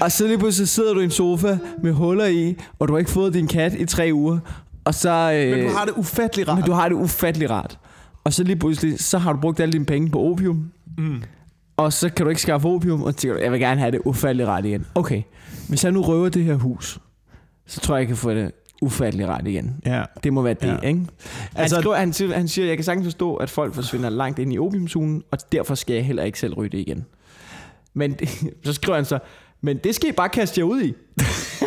[0.00, 2.98] Og så lige pludselig sidder du i en sofa med huller i, og du har
[2.98, 4.38] ikke fået din kat i tre uger.
[4.84, 6.56] Og så, øh, Men du har det ufattelig rart.
[6.58, 7.78] men du har det ufattelig rart.
[8.24, 10.70] Og så lige pludselig, så har du brugt alle dine penge på opium.
[10.98, 11.22] Mm.
[11.76, 14.00] Og så kan du ikke skaffe opium, og tænker du, jeg vil gerne have det
[14.04, 14.86] ufattelig rart igen.
[14.94, 15.22] Okay,
[15.68, 16.98] hvis jeg nu røver det her hus,
[17.66, 18.52] så tror jeg, jeg kan få det
[18.82, 19.76] ufattelig rart igen.
[19.86, 20.02] Ja.
[20.24, 20.88] Det må være det, Ja.
[20.88, 21.00] ikke?
[21.00, 21.08] Han,
[21.54, 24.52] Altså- skriver, han, siger, han siger, jeg kan sagtens forstå, at folk forsvinder langt ind
[24.52, 27.04] i opiumzonen, og derfor skal jeg heller ikke selv ryge det igen.
[27.94, 28.16] Men
[28.64, 29.18] så skriver han så,
[29.60, 30.94] men det skal I bare kaste jer ud i.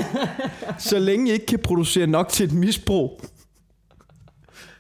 [0.90, 3.22] så længe I ikke kan producere nok til et misbrug.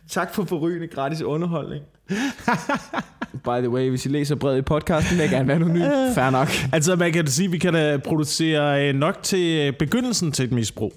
[0.09, 1.83] Tak for forrygende gratis underholdning.
[3.45, 5.81] By the way, hvis I læser brevet i podcasten, vil jeg gerne være anonym.
[6.15, 6.47] Fair nok.
[6.73, 10.45] Altså, man kan sige, at vi kan da producere øh, nok til øh, begyndelsen til
[10.45, 10.93] et misbrug.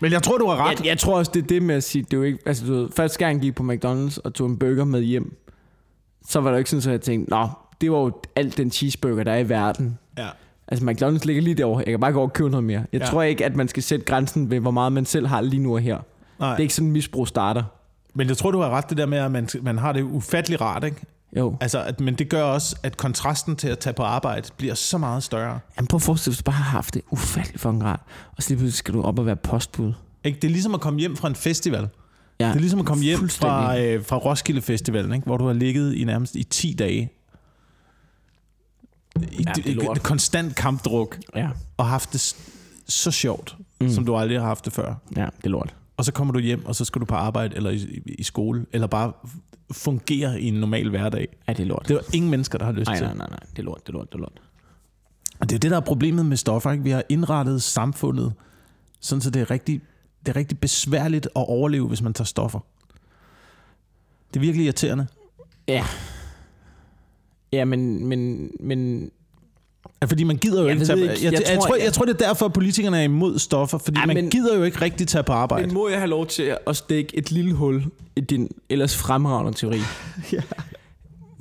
[0.00, 0.78] Men jeg tror, du har ret.
[0.78, 2.66] Jeg, jeg tror også, det er det med at sige, det er jo ikke, altså
[2.66, 5.36] du ved, første gang jeg gik på McDonald's og tog en burger med hjem,
[6.28, 7.48] så var det jo ikke sådan, at jeg tænkte, nå,
[7.80, 9.98] det var jo alt den cheeseburger, der er i verden.
[10.18, 10.28] Ja.
[10.68, 11.78] Altså McDonald's ligger lige derovre.
[11.86, 12.84] Jeg kan bare gå og købe noget mere.
[12.92, 13.06] Jeg Ja.
[13.06, 15.74] tror ikke, at man skal sætte grænsen ved, hvor meget man selv har lige nu
[15.74, 15.98] og her.
[16.38, 16.50] Nej.
[16.50, 17.62] Det er ikke sådan, misbrug starter.
[18.14, 20.60] Men jeg tror, du har ret det der med, at man, man har det ufattelig
[20.60, 20.96] rart, ikke?
[21.36, 21.56] Jo.
[21.60, 24.98] Altså, at, men det gør også, at kontrasten til at tage på arbejde bliver så
[24.98, 25.58] meget større.
[25.76, 28.00] Jamen prøv at forestille dig, hvis du bare har haft det ufattelig fucking rart,
[28.36, 29.92] og så lige pludselig skal du op og være postbud.
[30.24, 30.38] Ikke?
[30.42, 31.88] Det er ligesom at komme hjem fra en festival.
[32.40, 35.24] Ja, Det er ligesom at komme hjem fra, øh, fra Roskilde Festivalen, ikke?
[35.26, 37.10] hvor du har ligget i nærmest i 10 dage.
[39.32, 40.02] I, Ja, det lort.
[40.02, 42.36] konstant kampdruk, Ja, og haft det
[42.88, 43.88] så sjovt, mm.
[43.90, 44.94] Som du aldrig har haft det før.
[45.16, 45.74] ja det er lort.
[45.96, 48.66] Og så kommer du hjem, og så skal du på arbejde eller i, i, skole,
[48.72, 49.12] eller bare
[49.72, 51.28] fungere i en normal hverdag.
[51.48, 51.88] Ja, det er lort.
[51.88, 53.06] Det er ingen mennesker, der har lyst Nej, til.
[53.06, 53.38] nej, nej, nej.
[53.50, 54.40] Det er lort, det er lort, det er lort.
[55.40, 56.70] Og det er det, der er problemet med stoffer.
[56.70, 56.84] Ikke?
[56.84, 58.32] Vi har indrettet samfundet,
[59.00, 59.80] sådan så det er rigtig,
[60.26, 62.58] det er rigtig besværligt at overleve, hvis man tager stoffer.
[64.34, 65.06] Det er virkelig irriterende.
[65.68, 65.84] Ja.
[67.52, 69.10] Ja, men, men, men
[70.06, 71.00] Fordi man gider jo Jeg ikke tage...
[71.02, 71.14] ikke.
[71.14, 73.02] Jeg, jeg, Jeg jeg, tror, tror, jeg- jeg tror, det er derfor, at politikerne er
[73.02, 73.78] imod stoffer.
[73.78, 75.66] Fordi Ja, man men- gider jo ikke rigtig tage på arbejde.
[75.66, 77.84] Men må jeg have lov til at stikke et lille hul
[78.16, 79.78] i din ellers fremragende teori?
[80.32, 80.40] Ja.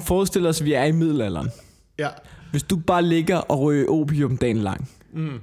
[0.01, 1.49] Forestil os, at vi er i middelalderen.
[1.99, 2.07] Ja.
[2.51, 4.89] Hvis du bare ligger og ryger opium dagen lang.
[5.13, 5.39] Mm.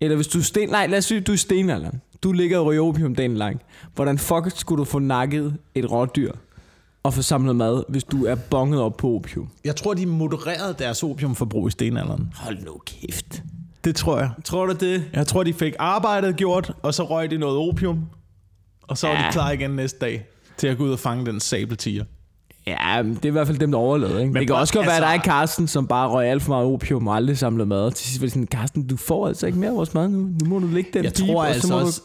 [0.00, 0.68] Eller hvis du er sten...
[0.68, 2.00] Nej, lad os sige, at du er i stenalderen.
[2.22, 3.60] Du ligger og ryger opium dagen lang.
[3.94, 6.32] Hvordan fuck skulle du få nakket et rådyr
[7.02, 9.48] og få samlet mad, hvis du er bonget op på opium?
[9.64, 12.32] Jeg tror, de modererede deres opiumforbrug i stenalderen.
[12.36, 13.42] Hold nu kæft.
[13.84, 14.30] Det tror jeg.
[14.44, 15.04] Tror du det?
[15.12, 18.04] Jeg tror, de fik arbejdet gjort, og så røg de noget opium.
[18.82, 19.26] Og så var Ja.
[19.26, 20.26] de klar igen næste dag
[20.56, 22.04] til at gå ud og fange den sabeltiger.
[22.66, 24.20] Ja, det er i hvert fald dem, der overlevede.
[24.20, 24.32] Ikke?
[24.32, 26.42] Men det kan også godt være, at der er altså- Carsten, som bare røg alt
[26.42, 27.90] for meget opium og aldrig samlede mad.
[27.92, 30.18] Til sidst var det sådan, Carsten, du får altså ikke mere af vores mad nu.
[30.18, 32.00] Nu må du lægge den Jeg pip, tror og altså så må også-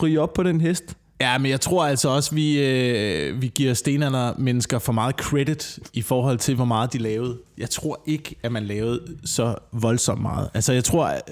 [0.00, 0.96] du ryge op på den hest.
[1.20, 6.02] Ja, men jeg tror altså også, vi, øh, vi giver stenalder-mennesker for meget credit i
[6.02, 7.36] forhold til, hvor meget de lavede.
[7.58, 10.48] Jeg tror ikke, at man lavede så voldsomt meget.
[10.54, 11.04] Altså, jeg tror...
[11.06, 11.22] at-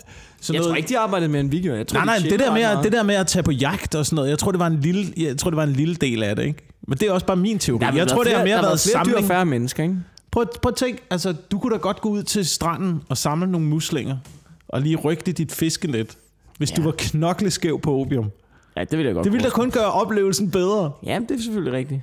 [0.40, 1.74] Sådan Jeg tror ikke, de arbejdede med en video.
[1.76, 3.50] Jeg tror, Nej, nej, de det der, med, at- det der med at tage på
[3.50, 5.72] jagt og sådan noget, jeg tror, det var en lille, jeg tror, det var en
[5.72, 6.68] lille del af det, ikke?
[6.88, 7.78] Men det er også bare min teori.
[7.84, 9.18] Der Jeg tror, været det har flere- mere der været flere dyr samling.
[9.18, 9.96] og færre mennesker, ikke?
[10.30, 13.50] Prøv, prøv at tænk, altså, du kunne da godt gå ud til stranden og samle
[13.50, 14.16] nogle muslinger,
[14.68, 16.16] og lige rygte dit fiskenet,
[16.58, 16.76] hvis Ja.
[16.76, 18.30] du var knokleskæv på opium.
[18.76, 20.92] Ja, det vil jeg godt Det ville da kun gøre oplevelsen bedre.
[21.06, 22.00] Ja, det er selvfølgelig rigtigt.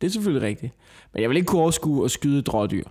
[0.00, 0.72] Det er selvfølgelig rigtigt.
[1.12, 2.84] Men jeg vil ikke kunne overskue at skyde et rådyr.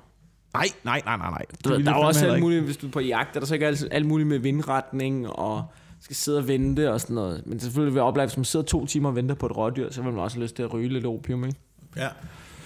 [0.54, 1.46] Nej, nej, nej, nej, nej.
[1.66, 3.54] Du ved, der er også alt muligt, hvis du er på jagt, er der så
[3.54, 5.64] ikke alt, alt muligt med vindretning, og
[6.02, 7.44] skal sidde og vente og sådan noget.
[7.46, 9.92] Men selvfølgelig vil jeg opleve, hvis man sidder to timer og venter på et rådyr,
[9.92, 11.60] så vil man også have lyst til at ryge lidt opium, ikke?
[11.96, 12.02] Ja.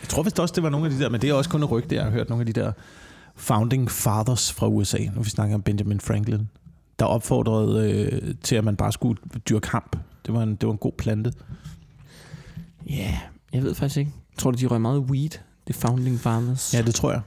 [0.02, 1.64] Jeg tror vist også, det var nogle af de der, men det er også kun
[1.64, 2.72] et rygte, jeg har hørt nogle af de der
[3.36, 6.50] founding fathers fra USA, nu vi snakker om Benjamin Franklin,
[7.00, 9.98] der opfordrede øh, til, at man bare skulle dyrke hamp.
[10.26, 11.34] Det var en, det var en god plante.
[12.90, 13.14] Ja, yeah,
[13.54, 14.12] jeg ved faktisk ikke.
[14.32, 15.30] Jeg tror, de røg meget weed,
[15.68, 16.74] det founding fathers.
[16.74, 17.22] Ja, det tror jeg.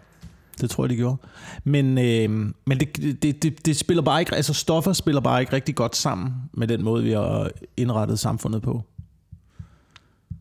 [0.61, 1.17] Det tror jeg, de gjorde.
[1.65, 5.53] Men, øh, men det, det, det, det spiller bare ikke, altså stoffer spiller bare ikke
[5.53, 8.83] rigtig godt sammen med den måde, vi har indrettet samfundet på.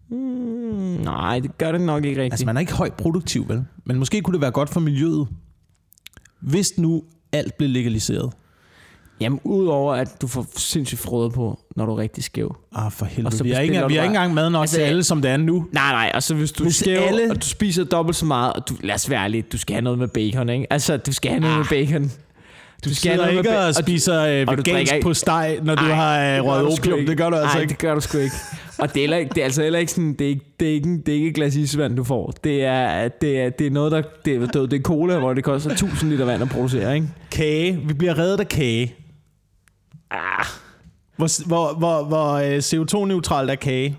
[0.10, 0.18] Mm,
[1.04, 2.34] nej, det gør det nok ikke rigtigt.
[2.34, 3.66] Altså, man er ikke højt produktiv, vel?
[3.86, 5.28] Men måske kunne det være godt for miljøet,
[6.40, 8.34] hvis nu alt blev legaliseret.
[9.22, 12.56] Jamen, udover at du får sindssygt frøder på, når du er rigtig skæv.
[12.76, 13.44] Ah, for Og helvede.
[13.44, 15.22] Vi har, ikke, vi du har ikke engang mad nok Altså, altså, til alle, som
[15.22, 15.66] det er nu.
[15.72, 18.26] Nej, nej, og så hvis du Hvis er skæv, alle- og du spiser dobbelt så
[18.26, 20.68] meget, og du, lad os være ærlige, du skal have noget med bacon, ikke?
[20.74, 22.04] Altså, du skal have noget med bacon.
[22.04, 22.10] Ah.
[22.86, 25.14] Du skal med ikke ba- og og du- spiser øh, du vegansk drikker ikke- på
[25.14, 27.06] steg, når du Ej, har øh, gør røget du sgu opium.
[27.06, 27.70] Det gør du altså Ej, ikke.
[27.72, 28.36] det gør du sgu ikke.
[28.78, 30.74] Og det er, heller det er altså heller ikke sådan, det er ikke, det er
[30.74, 32.34] ikke, det er ikke et glas isvand, du får.
[32.44, 35.44] Det er, det er, det er noget, der, det er, det er cola, hvor det
[35.44, 37.08] koster 1000 liter vand at producere, ikke?
[37.32, 37.80] Kage.
[37.88, 38.96] Vi bliver reddet af kage.
[40.12, 40.46] Ah,
[41.18, 43.98] Hvor, hvor, hvor, hvor øh, CO2-neutralt er kage.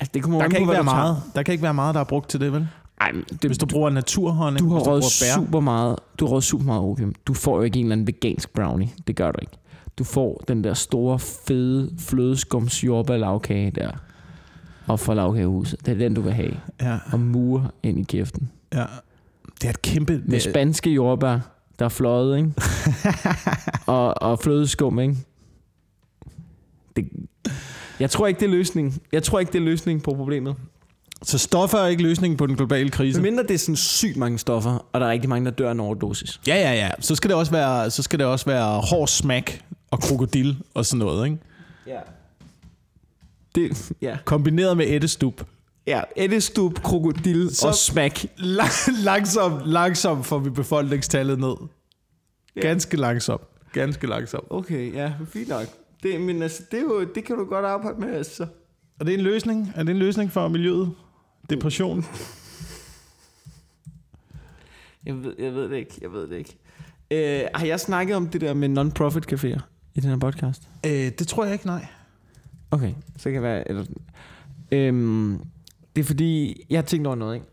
[0.00, 0.94] altså, det kommer Der an kan, ikke være tager.
[0.94, 2.68] meget, der kan ikke være meget, der er brugt til det, vel?
[3.00, 5.00] Ej, det, Hvis du bruger naturhånding, du har bær.
[5.34, 7.14] super meget, du har røget super meget opium.
[7.26, 8.88] Du får jo ikke en eller anden vegansk brownie.
[9.06, 9.52] Det gør du ikke.
[9.98, 13.90] Du får den der store, fede flødeskums jordbær lavkage der.
[14.86, 15.86] Og fra lavkagehuset.
[15.86, 16.52] Det er den, du vil have.
[16.80, 18.50] Ja, Og mure ind i kæften.
[18.74, 18.84] ja.
[19.60, 20.22] Det er et kæmpe...
[20.26, 21.38] Med spanske jordbær,
[21.82, 22.52] der er fløjet, ikke?
[23.86, 25.16] og, og flødeskum, ikke?
[26.96, 27.08] Det,
[28.00, 29.02] jeg tror ikke, det er løsning.
[29.12, 30.56] Jeg tror ikke, det er løsning på problemet.
[31.22, 33.20] så stoffer er ikke løsningen på den globale krise.
[33.20, 35.68] Men mindre det er sådan sygt mange stoffer, og der er rigtig mange, der dør
[35.68, 36.40] af en overdosis.
[36.46, 36.90] Ja, ja, ja.
[37.00, 40.86] Så skal det også være, så skal det også være hård smack og krokodil og
[40.86, 41.38] sådan noget, ikke?
[41.86, 41.98] Ja.
[43.54, 44.16] Det, ja.
[44.24, 45.46] Kombineret med ættestup.
[45.86, 48.26] Ja, ættestup, krokodil og smack.
[49.04, 51.54] langsomt, langsomt får vi befolkningstallet ned.
[52.60, 53.42] Ganske langsomt.
[53.72, 54.44] Ganske langsomt.
[54.50, 55.66] Okay, ja, fint nok.
[56.02, 58.46] Det, men altså, det, er jo, det kan du godt arbejde med, altså.
[59.00, 59.72] Er det en løsning?
[59.74, 60.90] Er det en løsning for miljøet?
[61.50, 62.04] Depression?
[65.06, 66.56] Jeg ved, jeg ved det ikke, jeg ved det ikke.
[67.10, 69.60] Øh, har jeg snakket om det der med non-profit caféer
[69.94, 70.68] i den her podcast?
[70.86, 71.86] Øh, det tror jeg ikke, nej.
[72.70, 73.68] Okay, så kan jeg være...
[73.68, 73.84] Eller,
[74.72, 75.40] øhm,
[75.96, 77.46] det er fordi, jeg har tænkt over noget, ikke?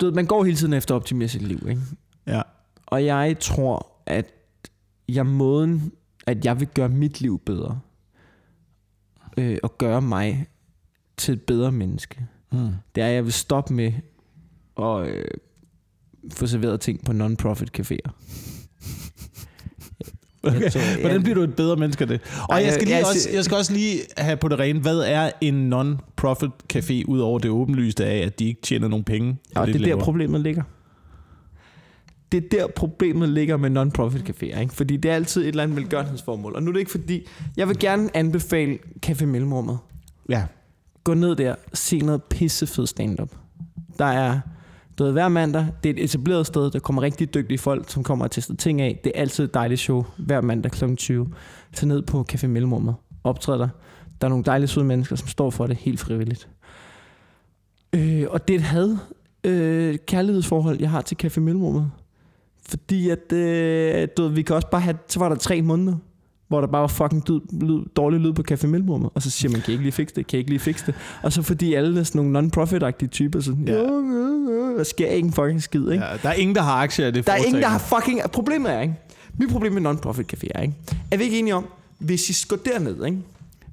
[0.00, 1.80] Du ved, man går hele tiden efter at optimere sit liv, ikke?
[2.26, 2.42] Ja.
[2.86, 4.26] Og jeg tror, at
[5.08, 5.92] jeg måden,
[6.26, 7.80] at jeg vil gøre mit liv bedre,
[9.38, 10.46] øh, og gøre mig
[11.16, 12.68] til et bedre menneske, Mm.
[12.94, 13.92] det er, at jeg vil stoppe med
[14.78, 15.24] at øh,
[16.32, 18.10] få serveret ting på non-profit caféer.
[20.44, 20.60] Okay.
[20.62, 22.20] Jeg tror, Hvordan bliver du et bedre menneske af det?
[22.48, 24.80] Og Ej, jeg skal, lige jeg- også, jeg skal også lige have på det rene,
[24.80, 29.04] hvad er en non-profit café, ud over det åbenlyste af, at de ikke tjener nogen
[29.04, 29.36] penge?
[29.56, 30.04] Og det de er der laver?
[30.04, 30.62] problemet ligger.
[32.32, 34.74] Det er der problemet ligger med non-profit caféer, ikke?
[34.74, 36.54] Fordi det er altid et eller andet velgørenhedsformål.
[36.56, 37.26] Og nu er det ikke fordi,
[37.56, 39.78] jeg vil gerne anbefale Café Mellemrummet.
[40.28, 40.44] Ja.
[41.04, 43.30] gå ned der, se noget pissefed stand-up.
[43.98, 44.40] Der er,
[44.98, 48.02] du ved, hver mandag, det er et etableret sted, der kommer rigtig dygtige folk, som
[48.02, 49.00] kommer og tester ting af.
[49.04, 50.94] Det er altid et dejligt show, hver mandag kl.
[50.94, 51.28] 20.
[51.74, 53.68] Tag ned på Café Mellemrummet, optræder der.
[54.20, 56.48] Der er nogle dejlige søde mennesker, som står for det helt frivilligt.
[57.92, 58.96] Øh, og det er et had,
[59.44, 61.90] øh, kærlighedsforhold, jeg har til Café Mellemrummet.
[62.68, 65.96] Fordi at, øh, du ved, vi kan også bare have, så var der tre måneder,
[66.48, 69.10] hvor der bare var fucking lyd, lyd, dårlig lyd på Café Mellemrummet.
[69.14, 70.26] Og så siger man, kan I ikke lige fikse det?
[70.26, 70.94] Kan I ikke lige fikse det?
[71.22, 73.74] Og så fordi alle er sådan nogle non-profit-agtige typer, sådan, Ja.
[73.74, 74.31] ja.
[74.78, 76.04] Der sker ikke en fucking skid, ikke?
[76.04, 78.20] Ja, der er ingen, der har aktier i det Der er ingen, der har fucking...
[78.32, 78.94] Problemet er, ikke?
[79.38, 80.74] Mit problem med non-profit caféer, ikke?
[81.10, 81.66] Er vi ikke enige om,
[81.98, 83.18] hvis I går derned, ikke?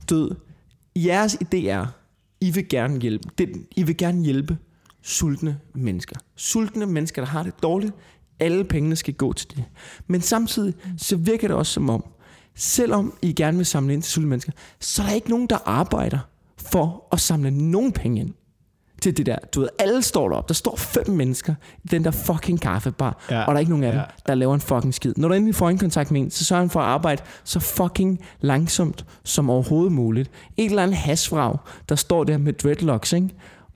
[0.09, 0.35] Død.
[0.95, 1.85] Jeres idé er,
[2.41, 3.29] I vil gerne hjælpe.
[3.37, 4.57] Det, I vil gerne hjælpe
[5.01, 6.15] sultne mennesker.
[6.35, 7.93] Sultne mennesker, der har det dårligt.
[8.39, 9.63] Alle pengene skal gå til det.
[10.07, 12.05] Men samtidig, så virker det også som om,
[12.55, 15.57] selvom I gerne vil samle ind til sultne mennesker, så er der ikke nogen, der
[15.65, 16.19] arbejder
[16.57, 18.33] for at samle nogen penge ind
[19.01, 19.35] til det der.
[19.55, 20.47] Du ved, alle står derop.
[20.47, 23.39] Der står fem mennesker i den der fucking kaffebar, Ja.
[23.41, 24.05] og der er ikke nogen af dem, Ja.
[24.27, 25.13] der laver en fucking skid.
[25.17, 27.59] Når du endelig får en kontakt med en, så sørger han for at arbejde så
[27.59, 30.31] fucking langsomt som overhovedet muligt.
[30.57, 31.57] En eller anden hasvrag,
[31.89, 33.29] der står der med dreadlocks, ikke?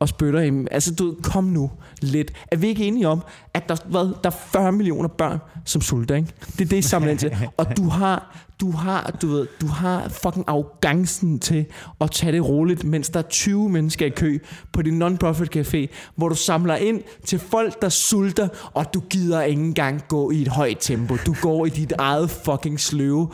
[0.03, 0.67] Og spytter im.
[0.71, 2.31] Altså, du ved, kom nu lidt.
[2.51, 3.23] Er vi ikke enige om,
[3.53, 6.33] at der, hvad, der er 40 millioner børn, som sulter, ikke?
[6.57, 7.37] Det er det, I samler ind til.
[7.57, 11.65] Og du har, du har, du ved, du har fucking arrogancen til
[12.01, 14.39] at tage det roligt, mens der er 20 mennesker i kø
[14.73, 19.41] på din non-profit café, hvor du samler ind til folk, der sulter, og du gider
[19.41, 21.15] ikke engang gå i et højt tempo.
[21.25, 23.29] Du går i dit eget fucking sløve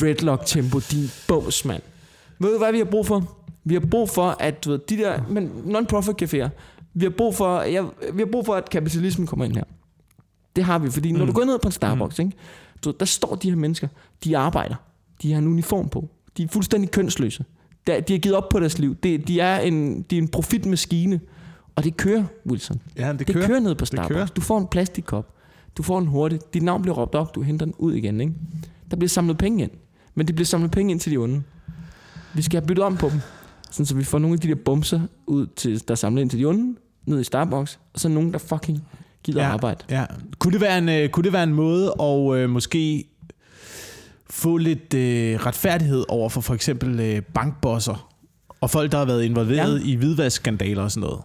[0.00, 1.82] dreadlock-tempo, din bås, mand.
[2.38, 3.43] Ved du, hvad vi har brug for?
[3.64, 6.48] Vi har brug for, at du ved, de der men non-profit caféer,
[6.94, 9.64] vi har brug for, ja, vi har brug for, at kapitalismen kommer ind her.
[10.56, 12.32] Det har vi, fordi når du går ned på en Starbucks, ikke,
[12.84, 13.88] du, der står de her mennesker,
[14.24, 14.74] de arbejder,
[15.22, 17.44] de har en uniform på, de er fuldstændig kønsløse,
[17.86, 20.28] Der- de har givet op på deres liv, de, de, er, en, de er en
[20.28, 21.20] profitmaskine,
[21.76, 22.80] og det kører, Wilson.
[22.98, 23.38] Ja, det Det kører.
[23.38, 24.08] kører, kører ned på Starbucks.
[24.14, 24.26] kører.
[24.26, 25.30] Du får en plastikkop.
[25.76, 26.54] Du får den hurtigt.
[26.54, 27.34] Dit navn bliver råbt op.
[27.34, 28.20] Du henter den ud igen.
[28.20, 28.32] Ikke?
[28.90, 29.70] Der bliver samlet penge ind.
[30.14, 31.42] Men det bliver samlet penge ind til de onde.
[32.34, 33.20] Vi skal have byttet om på dem.
[33.74, 36.30] Sådan, så vi får nogle af de der bumser ud, til, der er samlet ind
[36.30, 37.78] til de onde, ned i Starbucks.
[37.94, 38.82] Og så nogen, der fucking
[39.24, 39.48] gider Ja.
[39.52, 39.84] arbejde.
[39.90, 40.04] Ja.
[40.38, 43.04] Kunne, det være en, øh, kunne det være en måde at øh, måske
[44.30, 48.08] få lidt øh, retfærdighed over for for eksempel øh, bankbosser
[48.60, 49.92] og folk, der har været involveret ja.
[49.92, 51.20] I hvidvaskskandaler og sådan noget.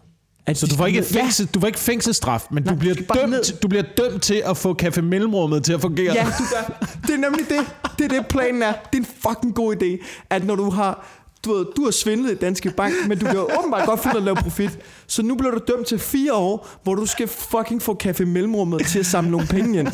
[0.46, 2.80] At Så du får ikke, ned- ja, fængsel, du får ikke fængselsstraf, men Nej, du,
[2.80, 3.60] bliver dømt, ned.
[3.62, 6.14] du bliver dømt til at få Café Mellemrummet til at fungere.
[6.14, 6.88] Ja, du gør.
[7.02, 7.66] Det er nemlig det.
[7.98, 8.72] Det er det, planen er.
[8.72, 11.06] Det er en fucking god idé, at når du har
[11.46, 14.24] du, ved, du har svindlet i Danske Bank, men du kan åbenbart godt finde at
[14.24, 14.80] lave profit.
[15.08, 18.86] Så nu bliver du dømt til fire år, hvor du skal fucking få Café Mellemrummet
[18.86, 19.88] til at samle nogle penge ind.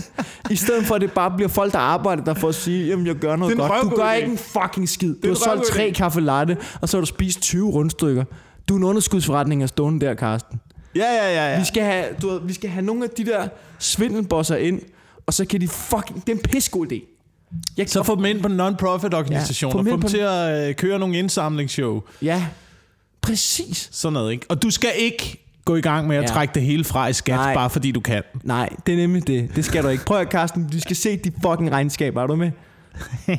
[0.50, 3.08] I stedet for, at det bare bliver folk, der arbejder der for at sige, jamen
[3.08, 3.72] jeg gør noget godt.
[3.82, 5.16] Du gør ikke en fucking skid.
[5.24, 8.24] Du har solgt tre kaffe latte, og så har du spist 20 rundstykker.
[8.70, 10.60] Du er en underskudsforretning af stående der, Karsten.
[10.96, 11.52] ja, ja, ja.
[11.52, 11.60] ja.
[11.60, 13.48] Vi skal have, du ved, vi skal have nogle af de der
[13.80, 14.82] svindelbosser ind,
[15.28, 16.22] og så kan de fucking...
[16.26, 17.15] Det er en pissegod idé.
[17.78, 19.76] Jeg, Så få dem ind på non-profit organisationer.
[19.76, 22.02] Ja, få få dem dem ind til på- at øh, køre nogle indsamlingsshow.
[22.22, 22.46] Ja,
[23.22, 23.90] præcis.
[23.92, 24.46] Sådan noget, ikke?
[24.50, 26.28] Og du skal ikke gå i gang med at ja.
[26.28, 27.54] Trække det hele fra i skat, Nej.
[27.54, 28.24] bare fordi du kan.
[28.44, 29.56] Nej, det er nemlig det.
[29.56, 30.06] Det skal du ikke.
[30.06, 32.22] Prøv at, Carsten, du skal se de fucking regnskaber.
[32.24, 32.52] Er du med?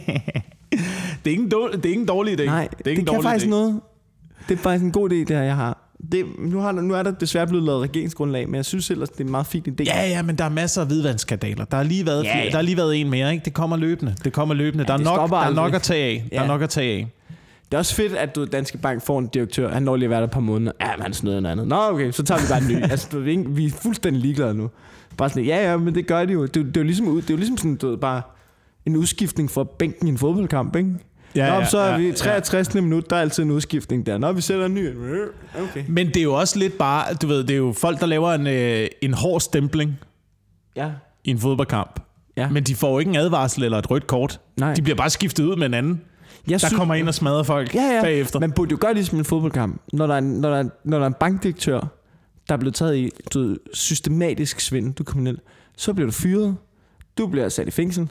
[1.24, 2.44] Det er ikke en, dårlig, det er ikke en dårlig idé.
[2.44, 3.50] Nej, det, er ikke en det kan dårlig faktisk idé.
[3.50, 3.80] noget.
[4.48, 5.85] Det er faktisk en god idé, det her, jeg har.
[6.12, 9.08] Det, nu, har der, nu er der desværre blevet lavet regeringsgrundlag, men jeg synes ellers,
[9.08, 9.84] det er en meget fin idé.
[9.84, 11.64] Ja, ja, men der er masser af hvidvandsskandaler.
[11.64, 12.50] Der har lige været, Ja, flere, ja.
[12.50, 13.44] der har lige været en mere, ikke?
[13.44, 14.14] Det kommer løbende.
[14.24, 14.84] Det kommer løbende.
[14.84, 16.24] Ja, der, er nok, der er nok at tage af.
[16.32, 16.48] Der er Ja.
[16.48, 17.08] nok at tage af.
[17.70, 19.72] Det er også fedt, at du, Danske Bank får en direktør.
[19.72, 20.72] Han når lige at være der et par måneder.
[20.80, 21.68] Ja, men han snøder noget andet.
[21.68, 22.82] Nå, okay, så tager vi bare en ny.
[22.92, 24.70] altså, du, vi er fuldstændig ligeglade nu.
[25.16, 26.42] Bare sådan, ja, ja, men det gør de jo.
[26.42, 28.22] Det, det, er, jo ligesom, ud- det er jo ligesom sådan, du ved, bare
[28.86, 30.90] en udskiftning fra bænken i en fodboldkamp, ikke?
[31.36, 32.12] Ja, Nå, ja, så er ja, vi ja.
[32.12, 32.74] 63.
[32.74, 34.18] minut, der er altid en udskiftning der.
[34.18, 34.90] Nå, vi sætter en ny.
[35.62, 35.84] Okay.
[35.88, 38.32] Men det er jo også lidt bare, du ved, det er jo folk, der laver
[38.32, 39.98] en, øh, en hård stempling
[40.76, 40.90] Ja.
[41.24, 42.00] i en fodboldkamp.
[42.36, 42.48] Ja.
[42.50, 44.40] Men de får jo ikke en advarsel eller et rødt kort.
[44.60, 44.74] Nej.
[44.74, 46.00] De bliver bare skiftet ud med en anden,
[46.48, 48.02] Jeg der kommer ind og smadrer folk ja, ja.
[48.02, 48.40] bagefter.
[48.40, 49.80] Man burde jo gøre ligesom en fodboldkamp.
[49.92, 51.80] Når der er en, når der er, når der er en bankdirektør,
[52.48, 55.38] der er blevet taget i du ved, systematisk svindel, du er kriminel,
[55.76, 56.56] så bliver du fyret.
[57.18, 58.08] Du bliver sat i fængsel.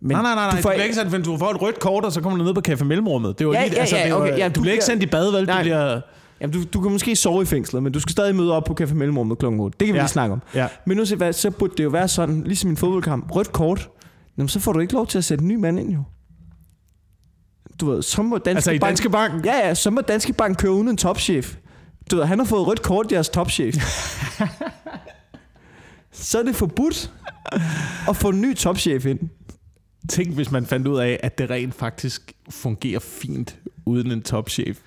[0.00, 0.50] Men nej, nej, nej, nej.
[0.50, 2.44] Du Du, får, bliver ikke sendt, du får et rødt kort, og så kommer du
[2.44, 3.38] ned på Café Mellemrummet.
[3.38, 4.84] Det var Ja, lige, ja, altså, ja, det var, okay, ja, du, du bliver ikke
[4.84, 5.40] sendt i bad, vel?
[5.46, 5.62] Du Nej.
[5.62, 6.00] bliver...
[6.40, 8.76] jamen, du, du kan måske sove i fængslet, men du skal stadig møde op på
[8.80, 9.46] Café Mellemrummet kl.
[9.46, 9.76] 8.
[9.80, 10.02] Det kan vi Ja.
[10.02, 10.42] lige snakke om.
[10.54, 10.68] Ja.
[10.86, 13.52] Men nu se, hvad, så burde det jo være sådan, ligesom i en fodboldkamp, rødt
[13.52, 13.88] kort,
[14.38, 16.02] jamen, så får du ikke lov til at sætte en ny mand ind, jo.
[17.80, 18.88] Du ved, så må Danske Altså i Bank...
[18.90, 19.46] Danske Bank.
[19.46, 21.56] Ja, ja, så må Danske Bank køre uden en topchef.
[22.10, 23.74] Du ved, han har fået rødt kort, jeres topchef.
[26.12, 27.12] så er det forbudt
[28.08, 29.18] at få en ny topchef ind.
[30.08, 34.80] Tænk, hvis man fandt ud af, at det rent faktisk fungerer fint uden en topchef.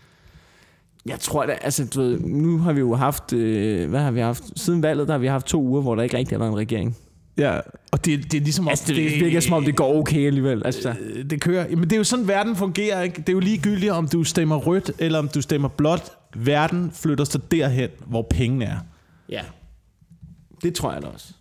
[1.05, 4.19] Jeg tror da, altså du ved, nu har vi jo haft, øh, hvad har vi
[4.19, 4.43] haft?
[4.55, 6.57] Siden valget, der har vi haft to uger, hvor der ikke rigtig har været en
[6.57, 6.97] regering.
[7.37, 7.59] Ja,
[7.91, 8.65] og det, det er ligesom...
[8.65, 10.61] om- Altså, det, det virker som om, det går okay alligevel.
[10.65, 11.67] Altså, Øh, det kører.
[11.69, 13.01] Jamen, det er jo sådan, verden fungerer.
[13.01, 13.15] Ikke?
[13.21, 16.11] Det er jo ligegyldigt, om du stemmer rødt, eller om du stemmer blåt.
[16.35, 18.77] Verden flytter sig derhen, hvor pengene er.
[19.29, 19.41] ja.
[20.63, 21.33] Det tror jeg da også.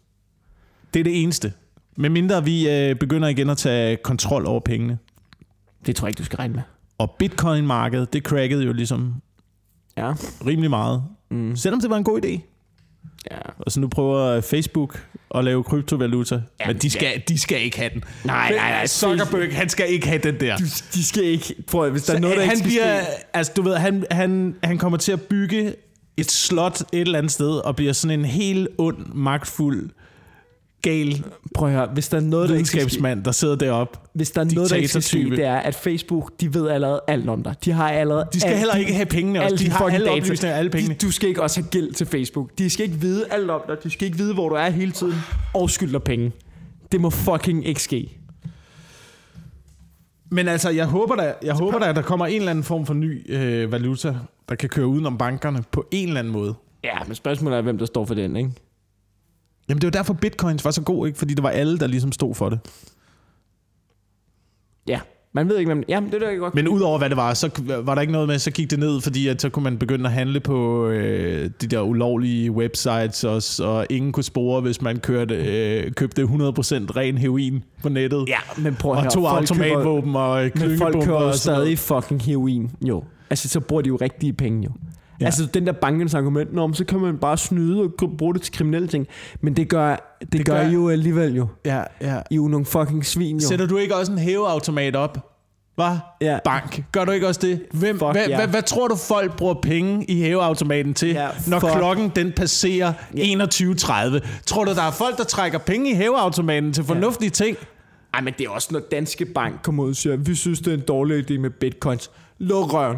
[0.94, 1.52] Det er det eneste.
[1.98, 4.98] Med mindre vi øh, begynder igen at tage kontrol over pengene.
[5.86, 6.62] Det tror jeg ikke, du skal regne med.
[6.98, 9.14] Og bitcoin-markedet, det crackede jo ligesom
[9.96, 10.12] Ja.
[10.46, 11.02] rimelig meget.
[11.30, 11.56] Mm.
[11.56, 12.40] Selvom det var en god idé.
[13.30, 13.36] ja.
[13.58, 16.42] Og så nu prøver Facebook at lave kryptovaluta.
[16.60, 18.04] Ja, men de skal, de skal ikke have den.
[18.24, 18.86] Nej, nej, nej.
[18.86, 20.56] Zuckerberg, han skal ikke have den der.
[20.56, 21.54] Du, de skal ikke...
[21.66, 23.36] Prøv at, hvis der er noget, der han ikke skal bliver, ske...
[23.36, 25.74] altså du ved, han, han, han kommer til at bygge
[26.16, 29.90] et slot et eller andet sted, og bliver sådan en helt ond, magtfuld,
[30.82, 31.24] gal
[31.54, 33.98] Prøv at høre, hvis der er noget, der videnskabsmand, der sidder deroppe.
[34.12, 37.00] hvis der er noget, der ikke skal ske, det er, at Facebook, de ved allerede
[37.08, 37.54] alt om dig.
[37.64, 38.26] De har allerede...
[38.32, 39.54] De skal alt, heller ikke have pengene også.
[39.54, 40.94] alle De har alle oplysninger, alle pengene.
[40.94, 42.50] De, du skal ikke også have gæld til Facebook.
[42.58, 43.76] De skal ikke vide alt om dig.
[43.84, 45.14] De skal ikke vide, hvor du er hele tiden.
[45.54, 46.32] Og skylder penge.
[46.92, 48.18] Det må fucking ikke ske.
[50.30, 52.86] Men altså, jeg håber da, jeg håber da, at der kommer en eller anden form
[52.86, 54.14] for ny øh, valuta,
[54.48, 56.54] der kan køre udenom bankerne på en eller anden måde.
[56.84, 58.50] Ja, men spørgsmålet er, hvem der står for den, ikke?
[59.68, 61.18] Jamen det var derfor bitcoins var så god, ikke?
[61.18, 62.60] Fordi det var alle, der ligesom stod for det.
[64.86, 65.00] Ja,
[65.32, 65.84] man ved ikke, hvem...
[65.88, 66.54] Ja, det er godt.
[66.54, 67.50] Men udover hvad det var, så
[67.84, 70.04] var der ikke noget med, så gik det ned, fordi at så kunne man begynde
[70.04, 74.98] at handle på øh, de der ulovlige websites også, og ingen kunne spore, hvis man
[74.98, 78.24] kørte, øh, købte 100% ren heroin på nettet.
[78.28, 82.22] Ja, men prøv at og to automatvåben og øh, Men folk klyngebomber kører stadig fucking
[82.22, 83.04] heroin, jo.
[83.30, 84.70] Altså, så bruger de jo rigtige penge, jo.
[85.20, 85.24] Ja.
[85.24, 88.52] Altså, den der bankens argument, men så kan man bare snyde og bruge det til
[88.54, 89.06] kriminelle ting.
[89.40, 91.46] Men det gør, det, det gør, gør- I jo alligevel jo.
[91.64, 92.14] Ja, ja.
[92.30, 93.48] I er jo nogle fucking svin, jo.
[93.48, 95.34] Sætter du ikke også en hæveautomat op?
[95.74, 95.96] Hvad?
[96.20, 96.38] Ja.
[96.44, 96.84] Bank.
[96.92, 97.62] Gør du ikke også det?
[97.72, 98.36] Hvem, Fuck hvad, ja.
[98.36, 101.72] hvad, hvad tror du, folk bruger penge i hæveautomaten til, Ja, når fuck.
[101.72, 104.42] klokken den passerer 21.30?
[104.46, 107.56] Tror du, der er folk, der trækker penge i hæveautomaten til fornuftige ting?
[108.14, 110.68] Ej, men det er også, når Danske Bank kommer ud og siger, vi synes, det
[110.72, 112.10] er en dårlig idé med bitcoins.
[112.38, 112.96] Luk røven.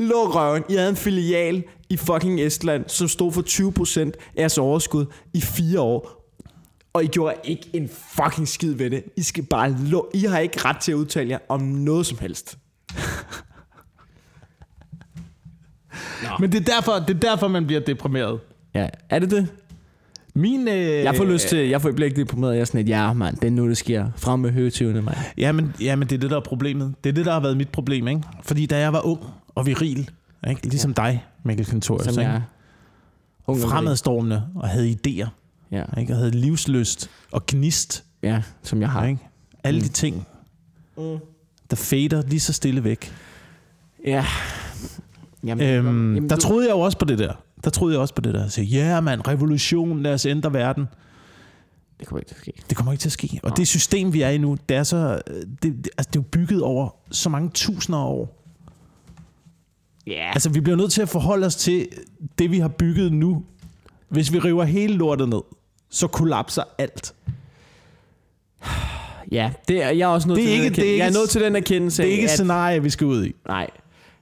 [0.00, 0.64] Luk røven.
[0.68, 5.40] I havde en filial i fucking Estland, som stod for 20% af jeres overskud i
[5.40, 6.20] fire år.
[6.92, 9.04] Og I gjorde ikke en fucking skid ved det.
[9.16, 10.10] I skal bare luk.
[10.14, 12.58] I har ikke ret til at udtale jer om noget som helst.
[16.40, 18.40] Men det er, derfor, det er derfor, man bliver deprimeret.
[18.74, 19.48] Ja, er det det?
[20.34, 22.52] Min, øh, Jeg får lyst til, jeg får bliver ikke deprimeret.
[22.54, 24.06] Jeg er sådan et, ja mand, det er nu, det sker.
[24.16, 25.16] Frem med høretyvene, mand.
[25.38, 26.94] Jamen, jamen, det er det, der er problemet.
[27.04, 28.22] Det er det, der har været mit problem, ikke?
[28.42, 29.20] Fordi da jeg var ung
[29.54, 30.10] og viril,
[30.50, 30.62] ikke?
[30.68, 31.02] ligesom ja.
[31.02, 32.22] dig, Mikkel Kentorius, Som ikke?
[32.22, 32.40] jeg er.
[33.46, 35.28] Ung og fremadstormende og havde idéer,
[35.72, 36.12] Ja, ikke?
[36.12, 38.04] og havde livsløst og gnist.
[38.22, 39.06] ja, som jeg har.
[39.06, 39.20] Ikke?
[39.64, 40.26] Alle de ting,
[41.70, 43.12] der fader lige så stille væk.
[44.06, 44.24] Ja.
[45.44, 47.32] Jamen, Øhm, jamen, der du- troede jeg jo også på det der.
[47.64, 48.48] Der troede jeg også på det der.
[48.48, 50.84] Så ja, yeah, mand, revolution, lad os ændre verden.
[52.00, 52.52] Det kommer ikke til at ske.
[52.68, 53.40] Det kommer ikke til at ske.
[53.42, 56.22] Og det system, vi er i nu, det er, så, det, det, altså, det er
[56.22, 58.36] jo bygget over så mange tusinder af år.
[60.06, 60.30] Ja.
[60.32, 61.88] Altså, vi bliver nødt til at forholde os til
[62.38, 63.44] det, vi har bygget nu.
[64.08, 65.40] Hvis vi river hele lortet ned,
[65.90, 67.14] så kollapser alt.
[69.32, 70.98] Ja, det er, jeg er også nødt Det er til ikke- den det er ikke-
[71.04, 72.02] Jeg er nødt til den erkendelse.
[72.02, 73.32] Det er ikke et scenarie, vi skal ud i.
[73.48, 73.70] Nej.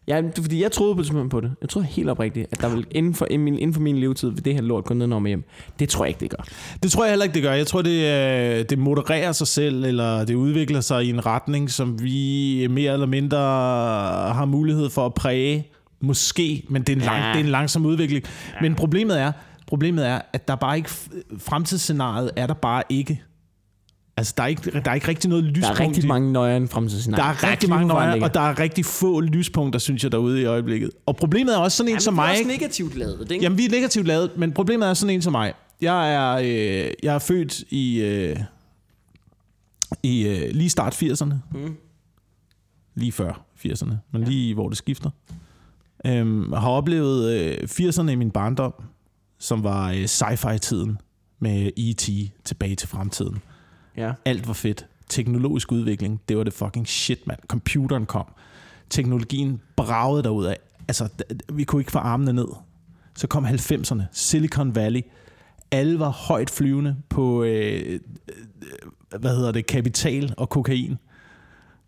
[0.08, 1.52] Ja, fordi, jeg troede på, simpelthen på det.
[1.60, 4.54] Jeg troede helt oprigtigt, at der vil inden for, inden, for min levetid vil det
[4.54, 5.44] her lort gå ned og hjem.
[5.78, 6.44] Det tror jeg ikke, det gør.
[6.82, 7.52] Det tror jeg heller ikke, det gør.
[7.52, 7.90] Jeg tror, det,
[8.60, 12.92] øh, det modererer sig selv, eller det udvikler sig i en retning, som vi mere
[12.92, 13.38] eller mindre
[14.32, 15.66] har mulighed for at præge.
[16.00, 17.28] Måske, men det er en, lang, Ja.
[17.28, 18.24] det er en langsom udvikling.
[18.24, 18.60] Ja.
[18.62, 19.32] Men problemet er,
[19.66, 20.90] problemet er, at der bare ikke
[21.38, 23.22] fremtidsscenariet er der bare ikke.
[24.18, 25.80] Altså, der er ikke, der er ikke rigtig noget Der lyspunkt.
[25.80, 27.24] er rigtig i- mange nøjere fremtidsscenarier.
[27.24, 28.28] der er rigtig mange nøje, klimaforandringer.
[28.28, 30.90] og der er rigtig få lyspunkter, synes jeg, derude i øjeblikket.
[31.06, 32.30] Og problemet er også sådan en Jamen, som det er mig.
[32.30, 32.50] også ikke?
[32.52, 33.42] negativt lavet, ikke?
[33.42, 35.52] Jamen, vi er negativt lavet, men problemet er sådan en som mig.
[35.80, 38.36] Jeg er, øh, jeg er født i, øh,
[40.02, 41.34] i øh, lige start 80'erne.
[41.54, 41.76] Mm.
[42.94, 44.28] Lige før 80'erne, men ja.
[44.28, 45.10] lige hvor det skifter.
[46.06, 48.74] Øhm, jeg har oplevet øh, 80'erne i min barndom,
[49.38, 50.98] som var øh, sci-fi-tiden
[51.40, 52.08] med E.T.
[52.44, 53.38] tilbage til fremtiden.
[53.98, 54.12] Ja.
[54.24, 54.86] Alt var fedt.
[55.08, 57.38] Teknologisk udvikling, det var det fucking shit, mand.
[57.48, 58.26] Computeren kom.
[58.90, 60.58] Teknologien bragede derud af.
[60.88, 61.08] Altså,
[61.52, 62.48] vi kunne ikke få armene ned.
[63.14, 65.00] Så kom 90'erne, Silicon Valley.
[65.70, 68.00] Alle var højt flyvende på, øh,
[69.12, 70.96] øh, hvad hedder det, kapital og kokain.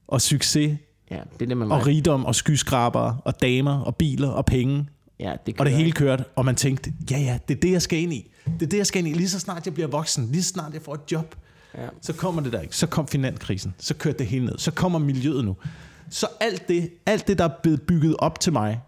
[0.08, 0.78] Og succes,
[1.10, 4.86] ja, det er det, man og rigdom, og skyskrabere, og damer, og biler, og penge.
[5.20, 7.82] Ja, det Og det hele kørte, og man tænkte, ja ja, det er det, jeg
[7.82, 8.30] skal ind i.
[8.44, 9.12] Det er det, jeg skal ind i.
[9.12, 11.34] Lige så snart jeg bliver voksen, lige så snart jeg får et job,
[11.78, 11.88] Ja.
[12.02, 12.76] så kommer det der ikke.
[12.76, 13.74] Så kom finanskrisen.
[13.78, 14.58] Så kørte det hele ned.
[14.58, 15.56] Så kommer miljøet nu.
[16.10, 18.80] Så alt det, alt det, der er blevet bygget op til mig,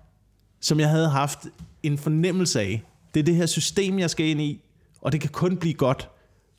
[0.60, 1.38] som jeg havde haft
[1.82, 2.82] en fornemmelse af.
[3.14, 4.60] Det er det her system, jeg skal ind i,
[5.00, 6.08] og det kan kun blive godt,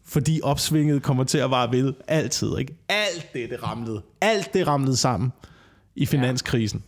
[0.05, 2.57] fordi opsvinget kommer til at vare ved altid.
[2.57, 2.75] Ikke?
[2.89, 4.01] Alt det, det ramlede.
[4.21, 5.31] Alt det ramlede sammen
[5.95, 6.83] i finanskrisen.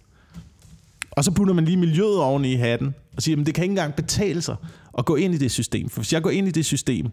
[1.11, 3.71] Og så putter man lige miljøet oven i hatten, og siger, at det kan ikke
[3.71, 4.55] engang betale sig
[4.97, 5.89] at gå ind i det system.
[5.89, 7.11] For hvis jeg går ind i det system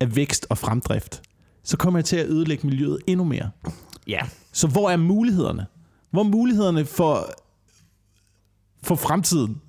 [0.00, 1.22] af vækst og fremdrift,
[1.68, 3.50] så kommer jeg til at ødelægge miljøet endnu mere.
[4.06, 4.20] Ja.
[4.52, 5.66] Så hvor er mulighederne?
[6.10, 7.30] Hvor er mulighederne for,
[8.82, 9.60] for fremtiden?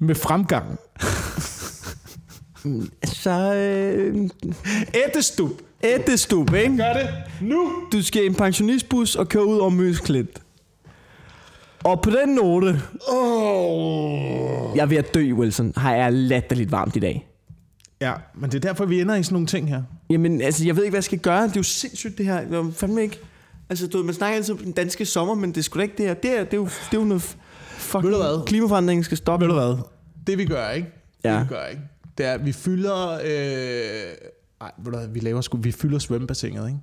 [0.00, 0.78] Med fremgang.
[3.04, 4.30] Så øh,
[5.06, 5.50] Ættestup.
[5.84, 6.76] ættestup, ikke?
[6.76, 7.08] Gør det
[7.40, 7.72] nu.
[7.92, 10.42] Du skal i en pensionistbus og køre ud over Møsklint.
[11.84, 14.76] Og på den note, Oh.
[14.76, 17.26] jeg er ved at dø, Wilson, har jeg latterligt varmt i dag.
[18.02, 19.82] Ja, men det er derfor, vi ender i sådan nogle ting her.
[20.10, 21.42] Jamen, altså, jeg ved ikke, hvad jeg skal gøre.
[21.42, 22.40] Det er jo sindssygt, det her.
[22.40, 23.18] Jeg er fandme ikke...
[23.70, 25.82] Altså, du ved, man snakker altid om den danske sommer, men det er sgu da
[25.82, 26.14] ikke det her.
[26.14, 27.22] Det er, det er, jo, det er jo noget
[27.68, 28.12] fucking...
[28.12, 28.46] Ved?
[28.46, 29.46] Klimaforandringen skal stoppe.
[29.46, 29.76] Ved du hvad?
[30.26, 30.88] Det vi gør, ikke?
[31.22, 31.42] Det Ja.
[31.42, 31.82] vi gør, ikke?
[32.18, 33.12] Det er, at vi fylder...
[33.12, 34.12] Øh...
[34.60, 35.08] Ej, ved du hvad?
[35.08, 35.56] Vi laver sgu...
[35.56, 36.78] Vi fylder svømmebassinet, ikke?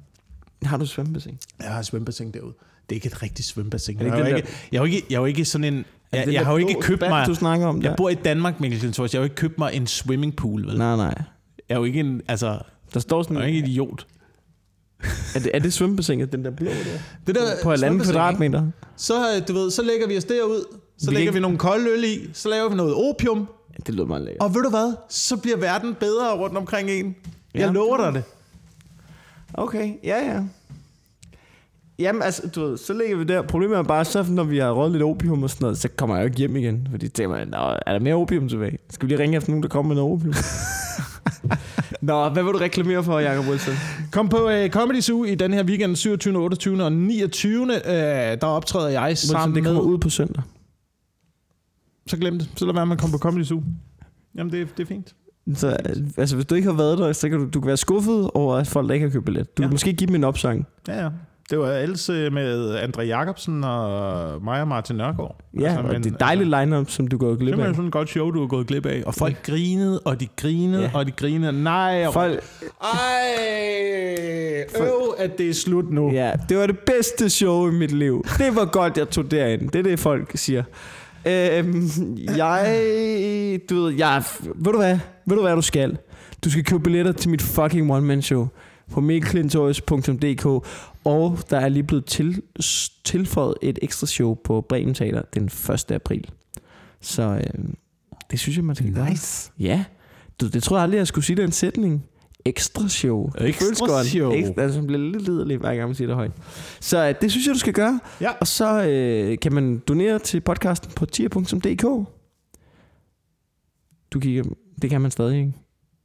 [0.63, 1.38] Har du svømmebassin?
[1.59, 2.53] Jeg har svømmebassin derude.
[2.89, 3.97] Det er ikke et rigtigt svømmebassin.
[3.97, 5.85] Jeg ikke er, jo ikke, jeg, er ikke, jeg er ikke sådan en...
[6.11, 7.27] Jeg, jeg har jo ikke købt mig...
[7.27, 9.13] Du snakker om Jeg bor i Danmark, Mikkel Klintorius.
[9.13, 10.77] Jeg har jo ikke købt mig en swimmingpool, vel?
[10.77, 11.13] Nej, nej.
[11.69, 12.21] Jeg er jo ikke en...
[12.27, 12.59] Altså,
[12.93, 13.37] Der står sådan...
[13.37, 14.07] jeg er ikke en idiot.
[15.35, 16.75] Er det, er det svømmebassinet, den der blå der?
[17.27, 18.59] Det der På halvanden svømmebassin, kvadratmeter?
[18.59, 18.71] ikke?
[18.97, 20.63] Så, du ved, så lægger vi os derud.
[20.97, 22.29] Så Vi lægger kan vi nogle kolde øl i.
[22.33, 23.47] Så laver vi noget opium.
[23.85, 24.41] Det lyder meget lækkert.
[24.41, 24.93] Og ved du hvad?
[25.09, 27.15] Så bliver verden bedre rundt omkring en.
[27.53, 28.23] Jeg Ja, lover det- dig det.
[29.53, 30.41] Okay, ja, ja.
[32.00, 33.41] Jamen, altså, du ved, så ligger vi der.
[33.41, 36.16] Problemet er bare, så når vi har røget lidt opium og sådan noget, så kommer
[36.16, 36.88] jeg jo ikke hjem igen.
[36.91, 38.78] Fordi så tænker Nå, er der mere opium tilbage?
[38.89, 40.34] Skal vi lige ringe efter nogen, der kommer med noget opium?
[42.02, 43.74] Nå, hvad vil du reklamere for, Jacob Wilson?
[44.12, 46.84] Kom på uh, Comedy Zoo i den her weekend, 27., 28.
[46.84, 47.62] og 29.
[47.62, 49.74] Uh, der optræder jeg Wilson, sammen det med...
[49.74, 50.43] kommer ud på søndag.
[52.08, 52.50] Så glem det.
[52.56, 53.64] Så lad være med at komme på Comedy Zoo.
[54.36, 55.16] Jamen, det, det er fint.
[55.56, 55.68] Så,
[56.18, 58.56] altså, hvis du ikke har været der, så kan du, du kan være skuffet over,
[58.56, 59.58] at folk der ikke har købt billet.
[59.58, 59.62] Du.
[59.62, 59.68] Ja.
[59.68, 60.68] kan måske give dem en opsang.
[60.88, 61.10] Ja, ja.
[61.50, 65.36] Det var ellers med Andre Jacobsen og mig og Martin Nørgaard.
[65.60, 67.76] Ja, altså, og men, det er dejligt line-up, som du går glip Det er af.
[67.76, 69.04] sådan et godt show, du har gået glip af.
[69.06, 70.89] Og folk grinede, og de grinede, Ja.
[70.93, 71.64] og de grinede.
[71.64, 72.14] Nej, og...
[72.14, 72.43] Folk,
[72.82, 76.12] Ej, øv, at det er slut nu.
[76.12, 78.26] Ja, det var det bedste show i mit liv.
[78.38, 79.70] Det var godt, jeg tog derind.
[79.70, 80.64] Det er det, folk siger.
[81.26, 81.89] Øhm,
[82.38, 84.24] jeg, du ved, jeg,
[84.56, 84.97] ved du hvad?
[85.26, 85.97] Ved du hvad, du skal?
[86.43, 88.47] Du skal købe billetter til mit fucking one-man-show
[88.91, 90.66] på mikkelklintorius.dk
[91.10, 92.41] og der er lige blevet til,
[93.03, 95.91] tilføjet et ekstra show på Bremen Teater den 1.
[95.91, 96.30] april.
[97.01, 97.76] Så øhm,
[98.32, 99.10] det synes jeg, man skal gøre.
[99.10, 99.51] Nice.
[99.60, 99.86] Ja,
[100.41, 102.05] du, det tror jeg aldrig, jeg skulle sige den sætning.
[102.45, 103.32] Ekstra show.
[103.38, 104.07] Ekstra godt.
[104.07, 104.32] show.
[104.32, 106.32] Ekstra, altså, man bliver lidt liderlig, hver gang man siger det højt.
[106.80, 107.99] Så øh, det synes jeg, du skal gøre.
[108.22, 108.32] Ja.
[108.39, 111.84] Og så øh, kan man donere til podcasten på tier.dk.
[114.12, 114.43] Du kigger,
[114.82, 115.53] det kan man stadig, ikke?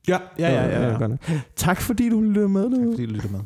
[0.09, 0.81] Ja, ja, ja.
[0.81, 0.99] ja, ja.
[0.99, 1.21] nok.
[1.57, 2.71] Tak fordi du lyttede med.
[2.71, 2.93] Du.
[2.93, 3.41] Fordi du lytter med.